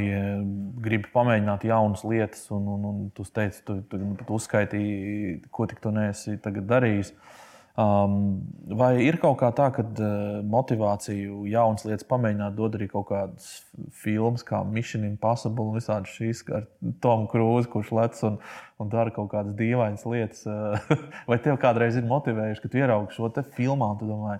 gribi 0.83 1.11
pamēģināt 1.11 1.67
jaunas 1.67 2.05
lietas, 2.07 2.47
un, 2.55 2.67
un, 2.77 2.89
un 2.89 3.05
tu 3.15 3.27
teici, 3.27 3.63
tu, 3.67 3.81
tu, 3.91 3.99
tu 4.23 4.39
uzskaitīji, 4.39 5.41
ko 5.51 5.67
tik 5.71 5.83
tu 5.83 5.91
neesi 5.95 6.39
darījis. 6.39 7.11
Uh, 7.13 7.41
Um, 7.73 8.43
vai 8.69 8.99
ir 9.01 9.15
kaut 9.17 9.39
kā 9.39 9.47
tā, 9.57 9.71
ka 9.73 9.81
uh, 9.81 10.43
motivāciju 10.45 11.47
jaunas 11.49 11.81
lietas 11.87 12.05
pamēģināt 12.05 12.53
dod 12.53 12.75
arī 12.77 12.85
kaut 12.91 13.07
kādas 13.09 13.47
filmas, 13.97 14.43
kā 14.45 14.59
Mission 14.61 15.07
Impossible 15.07 15.71
un 15.71 15.79
visādi 15.79 16.11
šīs 16.13 16.43
ar 16.53 16.67
Tomu 17.01 17.25
Krūzi, 17.31 17.71
kurš 17.73 17.89
lec 17.97 18.21
un, 18.29 18.37
un 18.77 18.93
dara 18.93 19.09
kaut 19.15 19.31
kādas 19.31 19.57
dīvainas 19.57 20.05
lietas? 20.05 20.45
Uh, 20.45 20.93
vai 21.31 21.39
tev 21.41 21.57
kādreiz 21.65 21.97
ir 21.97 22.05
motivējuši, 22.13 22.61
ka 22.61 22.69
tu 22.69 22.83
ieraugi 22.83 23.17
šo 23.17 23.31
filmā 23.57 23.89
un 23.95 23.97
tu 24.03 24.11
domā, 24.11 24.37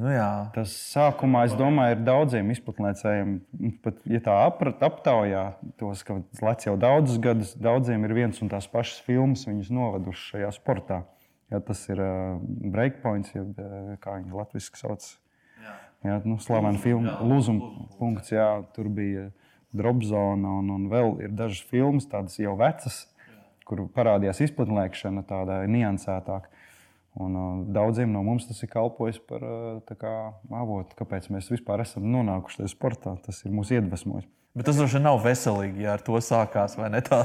nu 0.00 0.16
jā. 0.16 0.32
Tas 0.56 0.72
sākumā, 0.94 1.44
es 1.50 1.60
domāju, 1.60 1.98
ir 1.98 2.08
daudziem 2.08 2.56
izplatnēcējiem, 2.56 3.38
pat 3.84 4.00
ja 4.08 4.24
tā 4.24 4.40
aprat, 4.46 4.80
aptaujā 4.88 5.44
tos, 5.76 6.08
ka 6.08 6.22
lec 6.40 6.64
jau 6.64 6.78
daudzus 6.80 7.20
gadus, 7.20 7.52
daudziem 7.52 8.08
ir 8.08 8.16
viens 8.24 8.40
un 8.40 8.48
tās 8.48 8.72
pašas 8.72 9.04
filmas, 9.04 9.44
viņus 9.44 9.74
noveduši 9.76 10.30
šajā 10.32 10.54
sportā. 10.56 11.04
Ja, 11.50 11.58
tas 11.66 11.82
ir 11.90 11.98
uh, 11.98 12.38
breakpoints, 12.70 13.32
jeb, 13.34 13.56
kā 14.02 14.16
viņi 14.20 14.36
latviešu 14.38 14.78
sauc. 14.78 15.06
Jā, 15.60 15.76
jā 16.06 16.18
nu, 16.24 16.38
slavena 16.42 16.78
filma 16.80 17.16
Lūzuma 17.26 17.88
punkts. 17.98 18.30
Jā, 18.32 18.62
tur 18.76 18.90
bija 18.94 19.28
dropzona 19.76 20.56
un, 20.60 20.70
un 20.74 20.86
vēl 20.90 21.16
ir 21.26 21.34
dažas 21.34 21.62
filmas, 21.70 22.08
tādas 22.10 22.38
jau 22.40 22.54
vecas, 22.58 23.02
jā. 23.26 23.42
kur 23.66 23.84
parādījās 23.94 24.42
izplatnēšana 24.46 25.26
tādā 25.26 25.60
niansētākā. 25.70 26.59
Un, 27.18 27.34
uh, 27.34 27.62
daudziem 27.74 28.12
no 28.12 28.22
mums 28.22 28.46
tas 28.46 28.60
ir 28.62 28.70
kalpojis 28.70 29.18
par 29.26 29.42
uh, 29.42 29.94
kā, 29.98 30.12
avotu, 30.54 30.94
kāpēc 30.98 31.26
mēs 31.34 31.50
vispār 31.50 31.82
esam 31.82 32.06
nonākuši 32.12 32.62
tajā 32.62 32.74
sportā. 32.74 33.16
Tas 33.24 33.42
ir 33.42 33.54
mūsu 33.54 33.80
iedvesmojis. 33.80 34.28
Bet 34.50 34.66
tas 34.66 34.80
droši 34.80 34.96
vien 34.96 35.04
nav 35.06 35.20
veselīgi, 35.22 35.84
ja 35.84 35.92
ar 35.94 36.00
to 36.02 36.18
sākās. 36.26 36.72
Tā, 37.06 37.18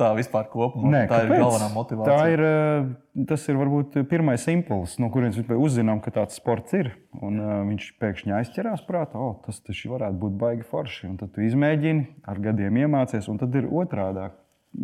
tā 0.00 0.08
vispār 0.18 0.48
kopumā 0.50 0.90
Nē, 0.90 1.02
tā 1.06 1.20
kāpēc? 1.20 1.28
ir 1.28 1.42
galvenā 1.44 1.68
motivācija. 1.70 2.16
Tā 2.16 2.32
ir, 2.32 2.42
eh, 2.42 3.22
tas 3.30 3.44
ir 3.46 3.60
varbūt 3.60 3.94
pirmais 4.10 4.46
impulss, 4.50 4.98
no 4.98 5.06
kurienes 5.14 5.38
vispār 5.38 5.60
uzzinām, 5.62 6.02
ka 6.02 6.10
tāds 6.18 6.34
sports 6.40 6.74
ir. 6.74 6.90
Un, 7.22 7.38
uh, 7.38 7.60
viņš 7.68 7.86
pēkšņi 8.02 8.34
aizķerās 8.40 8.82
prātā, 8.88 9.14
oh, 9.14 9.38
tas 9.46 9.62
taču 9.62 9.92
varētu 9.94 10.18
būt 10.24 10.34
baigi 10.42 10.66
forši. 10.66 11.06
Un 11.12 11.20
tad 11.22 11.30
tu 11.36 11.46
izmēģini, 11.46 12.26
ar 12.26 12.42
gadiem 12.42 12.82
iemācies, 12.82 13.30
un 13.30 13.38
tad 13.38 13.54
ir 13.54 13.70
otrādi. 13.70 14.26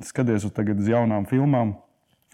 Skaties 0.06 0.46
uz, 0.46 0.54
uz 0.54 0.88
jaunām 0.88 1.26
filmām, 1.28 1.74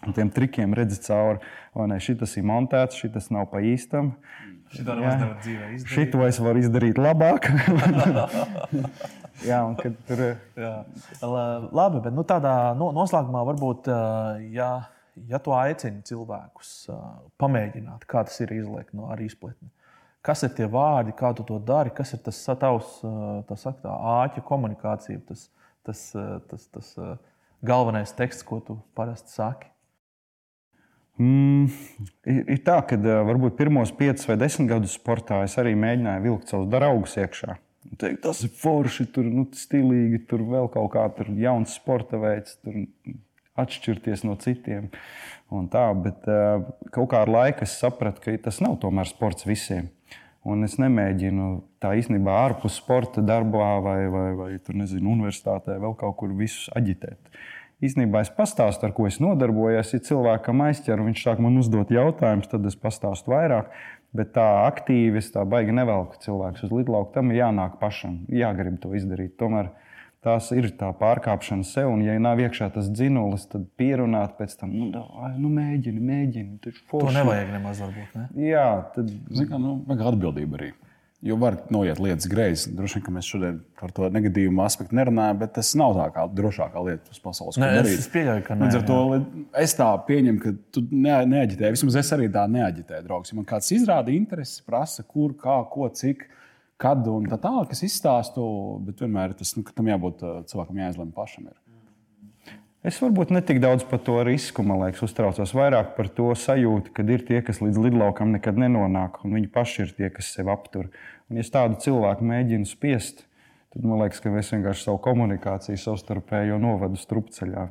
un 0.07 0.15
tiem 0.15 0.29
trikiem 0.31 0.73
redzi 0.77 1.01
cauri, 1.03 1.41
vai 1.75 1.87
ne, 1.91 1.99
šis 2.03 2.37
ir 2.39 2.45
montēts, 2.47 2.99
šis 3.01 3.31
nav 3.33 3.49
pa 3.51 3.63
īstam. 3.63 4.13
Šito. 4.69 4.93
Šito 5.89 6.21
es 6.27 6.37
varu 6.45 6.61
izdarīt 6.61 6.99
labāk. 7.01 7.47
Jā, 9.49 9.63
un 9.63 9.73
kad 9.79 9.95
tur 10.05 10.21
ir. 10.21 10.35
Labi, 11.23 12.03
bet 12.03 12.13
nu, 12.13 12.25
tādā 12.27 12.53
noslēgumā 12.77 13.41
varbūt, 13.49 13.89
ja, 14.53 14.69
ja 15.31 15.39
tu 15.41 15.55
aicini 15.55 16.03
cilvēkus 16.05 16.73
pamēģināt, 17.41 18.05
kā 18.09 18.25
tas 18.27 18.37
ir 18.43 18.53
izliekt 18.59 18.93
no 18.97 19.09
arī 19.13 19.29
izpletni. 19.31 19.71
Kas 20.25 20.43
ir 20.43 20.51
tie 20.53 20.67
vārdi, 20.69 21.15
kā 21.15 21.31
tu 21.33 21.45
to 21.47 21.57
dari, 21.63 21.93
kas 21.95 22.11
ir 22.13 22.21
tas 22.25 22.43
tavs 22.59 22.99
tā 22.99 23.95
āķa 24.19 24.43
komunikācija, 24.45 25.23
tas, 25.31 25.47
tas, 25.87 26.05
tas, 26.51 26.67
tas 26.75 26.93
galvenais 27.65 28.11
teksts, 28.13 28.43
ko 28.45 28.59
tu 28.59 28.77
parasti 28.99 29.31
saki? 29.31 29.71
Mm, 31.19 31.65
ir, 32.31 32.59
tā, 32.63 32.77
ka 32.87 32.95
varbūt 33.27 33.57
pirmos 33.59 33.91
piecus 33.95 34.27
vai 34.29 34.37
desmit 34.39 34.69
gadus 34.71 34.95
sportā 34.95 35.41
es 35.43 35.57
arī 35.59 35.73
mēģināju 35.75 36.23
vilkt 36.23 36.53
savus 36.53 36.69
draugus 36.71 37.17
iekšā. 37.19 37.57
Teikt, 37.99 38.21
tas 38.23 38.39
ir 38.45 38.53
forši, 38.55 39.07
tur 39.11 39.27
nu, 39.27 39.43
stilīgi, 39.55 40.21
tur 40.29 40.45
vēl 40.47 40.69
kaut 40.71 40.91
kā 40.93 41.03
tur 41.15 41.31
jauns 41.39 41.75
sporta 41.79 42.19
veids, 42.21 42.55
tur 42.63 42.85
atšķirties 43.59 44.23
no 44.27 44.37
citiem. 44.39 44.89
Tā, 45.73 45.85
bet 45.97 46.27
uh, 46.29 46.61
kaut 46.93 47.09
kā 47.11 47.23
ar 47.25 47.31
laiku 47.31 47.65
es 47.65 47.75
sapratu, 47.81 48.21
ka 48.23 48.35
tas 48.45 48.59
nav 48.63 48.77
tomēr 48.83 49.09
sports 49.09 49.47
visiem. 49.49 49.89
Un 50.47 50.63
es 50.63 50.77
nemēģinu 50.79 51.49
tā 51.83 51.95
īstenībā 51.99 52.35
ārpus 52.45 52.77
sporta 52.79 53.23
darbā 53.25 53.71
vai, 53.83 53.99
vai, 54.11 54.27
vai 54.37 54.51
tur, 54.63 54.77
nezinu, 54.79 55.17
universitātē 55.17 55.75
vēl 55.81 55.97
kaut 55.99 56.15
kur 56.21 56.35
visus 56.37 56.69
aģitēt. 56.79 57.19
Īsnībā 57.79 58.25
es 58.25 58.31
pastāstu, 58.35 58.83
ar 58.89 58.91
ko 58.95 59.05
es 59.07 59.21
nodarbojos. 59.23 59.93
Ja 59.95 60.03
cilvēkam 60.03 60.65
aizķer, 60.65 60.99
viņš 61.05 61.21
sāk 61.23 61.39
man 61.43 61.55
uzdot 61.61 61.93
jautājumus, 61.95 62.49
tad 62.51 62.65
es 62.67 62.75
pastāstu 62.75 63.31
vairāk. 63.31 63.69
Bet 64.15 64.33
tā 64.35 64.47
aktīvi, 64.65 65.21
tā 65.31 65.45
baigi 65.47 65.75
nevelku 65.77 66.17
cilvēks 66.23 66.65
uz 66.65 66.73
lidlauku. 66.73 67.13
Tam 67.13 67.29
ir 67.31 67.43
jānāk 67.43 67.77
pašam, 67.79 68.23
jāgrib 68.33 68.81
to 68.83 68.91
izdarīt. 68.97 69.37
Tomēr 69.39 69.69
tās 70.25 70.49
ir 70.51 70.67
tā 70.75 70.89
pārkāpšana 70.99 71.63
sev, 71.63 71.93
un, 71.93 72.03
ja 72.03 72.17
nav 72.19 72.41
iekšā 72.43 72.67
tas 72.75 72.89
dzinulis, 72.91 73.47
tad 73.53 73.69
pierunāt 73.79 74.35
pēc 74.41 74.57
tam, 74.59 74.73
nu, 74.75 74.89
davai, 74.91 75.31
nu 75.39 75.53
mēģini, 75.53 76.03
mēģini. 76.09 76.75
To 76.91 77.05
nevajag 77.15 77.55
nemaz 77.55 77.79
varbūt. 77.85 78.17
Ne? 78.17 78.49
Jā, 78.49 78.67
tad. 78.97 79.13
Zin, 79.29 79.47
kā, 79.47 79.61
nu, 79.61 79.77
vajag 79.87 80.09
atbildību 80.11 80.59
arī. 80.59 80.73
Jo 81.19 81.35
var 81.35 81.57
noiet 81.67 81.97
lietas 81.99 82.29
greizi. 82.31 82.71
Droši 82.71 82.95
vien, 82.95 83.03
ka 83.03 83.11
mēs 83.11 83.27
šodien 83.27 83.57
par 83.79 83.91
to 83.91 84.07
negatīvu 84.15 84.53
aspektu 84.63 84.95
nerunājam, 84.95 85.41
bet 85.41 85.51
tas 85.57 85.73
nav 85.79 85.97
tā 85.97 86.05
kā 86.15 86.23
drošākā 86.31 86.83
lieta 86.85 87.11
uz 87.11 87.19
pasaules 87.19 87.59
monētas. 87.59 87.91
Es, 87.91 88.05
es 88.05 88.13
pieļauju, 88.13 88.43
ka 88.45 88.55
nē, 88.55 88.69
to, 88.87 88.99
es 89.59 89.75
tā 89.75 89.89
pieņemu, 90.07 90.39
ka 90.45 90.53
tu 90.71 90.85
ne, 90.93 91.17
neaģitē. 91.33 91.73
Vismaz 91.75 91.99
es 91.99 92.13
arī 92.15 92.29
tā 92.31 92.45
neaģitēju, 92.53 93.03
draugs. 93.09 93.33
Ja 93.33 93.39
man 93.41 93.49
kāds 93.51 93.67
izrāda 93.75 94.15
interesi, 94.15 94.61
prasa, 94.63 95.03
kur, 95.03 95.35
kā, 95.43 95.57
ko, 95.73 95.89
cik, 95.99 96.23
kad 96.79 97.11
un 97.11 97.27
tā 97.27 97.41
tālāk, 97.43 97.75
es 97.75 97.83
izstāstu, 97.89 98.45
bet 98.87 99.03
vienmēr 99.03 99.35
tas, 99.41 99.51
nu, 99.59 99.67
tam 99.75 99.91
jābūt 99.91 100.23
cilvēkam 100.47 100.79
jāizlemj 100.85 101.11
pašam. 101.19 101.51
Ir. 101.51 101.59
Es 102.79 102.95
varbūt 103.03 103.33
ne 103.35 103.41
tik 103.43 103.57
daudz 103.59 103.83
par 103.83 103.99
to 104.07 104.21
risku, 104.23 104.63
man 104.63 104.79
liekas, 104.79 105.01
uztraucos. 105.03 105.51
Vairāk 105.51 105.97
par 105.97 106.07
to 106.15 106.29
sajūtu, 106.31 106.93
ka 106.95 107.03
ir 107.11 107.25
tie, 107.27 107.41
kas 107.43 107.57
līdz 107.59 107.79
lidlaukam 107.83 108.31
nekad 108.31 108.55
nenonāk, 108.55 109.17
un 109.27 109.33
viņi 109.35 109.49
paši 109.51 109.81
ir 109.83 109.95
tie, 109.97 110.07
kas 110.15 110.29
sev 110.31 110.47
aptur. 110.53 110.87
Un, 111.27 111.41
ja 111.41 111.43
tādu 111.43 111.75
cilvēku 111.83 112.23
mēģina 112.29 112.69
spiest, 112.69 113.25
tad 113.75 113.83
man 113.83 113.99
liekas, 113.99 114.21
ka 114.23 114.31
es 114.39 114.51
vienkārši 114.53 114.85
savu 114.85 115.01
komunikāciju 115.03 115.75
savstarpējo 115.81 116.55
novadu 116.63 116.95
strupceļā. 117.01 117.65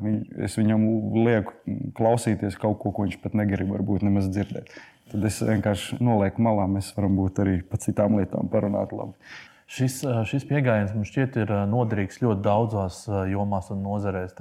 Es 0.44 0.58
viņam 0.60 0.84
lieku 1.24 1.56
klausīties 1.96 2.58
kaut 2.60 2.76
ko, 2.82 2.92
ko 2.92 3.06
viņš 3.06 3.16
pat 3.22 3.38
negrib 3.40 3.72
varbūt 3.72 4.04
nemaz 4.04 4.28
dzirdēt. 4.28 4.74
Tad 5.08 5.24
es 5.24 5.38
vienkārši 5.40 6.02
nolieku 6.04 6.44
malā, 6.44 6.66
mēs 6.68 6.90
varam 6.98 7.16
būt 7.16 7.40
arī 7.46 7.62
par 7.64 7.80
citām 7.80 8.18
lietām 8.20 8.50
parunāt 8.52 8.92
labi. 8.92 9.16
Šis, 9.68 10.02
šis 10.28 10.44
pieejams 10.48 10.92
man 10.92 11.08
šķiet 11.08 11.40
ir 11.40 11.54
noderīgs 11.72 12.20
ļoti 12.20 12.44
daudzās 12.44 13.00
jomās 13.32 13.72
un 13.72 13.80
nozarēs. 13.88 14.36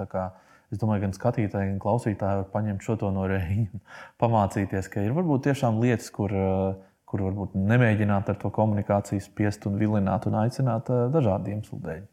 Es 0.68 0.80
domāju, 0.80 1.06
gan 1.06 1.14
skatītāji, 1.16 1.70
gan 1.70 1.78
klausītāji 1.80 2.42
var 2.42 2.48
paņemt 2.52 2.84
šo 2.84 2.98
no 3.14 3.24
rēņa 3.30 3.64
un 3.72 3.82
pamācīties, 4.22 4.90
ka 4.92 5.04
ir 5.04 5.16
varbūt 5.16 5.46
tiešām 5.48 5.80
lietas, 5.80 6.10
kur, 6.12 6.34
eh, 6.34 6.76
kur 7.08 7.24
varbūt 7.24 7.56
nemēģināt 7.56 8.28
ar 8.28 8.40
to 8.42 8.52
komunikāciju 8.52 9.24
spiest 9.24 9.64
un 9.70 9.80
vilināt 9.80 10.28
un 10.28 10.36
aicināt 10.42 10.92
eh, 10.92 11.06
dažādu 11.14 11.54
iemeslu 11.54 11.80
dēļ. 11.86 12.04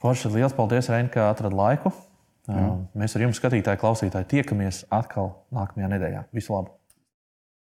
Forši, 0.00 0.32
liels 0.34 0.56
paldies, 0.56 0.88
Reini, 0.90 1.12
ka 1.12 1.28
atradi 1.30 1.58
laiku. 1.58 1.92
Jā. 2.50 2.66
Mēs 2.98 3.14
ar 3.14 3.26
jums, 3.28 3.38
skatītāji, 3.38 3.78
klausītāji, 3.78 4.30
tiekamies 4.32 4.82
atkal 4.90 5.34
nākamajā 5.54 5.94
nedēļā. 5.94 6.26
Visu 6.34 6.56
labu! 6.56 6.79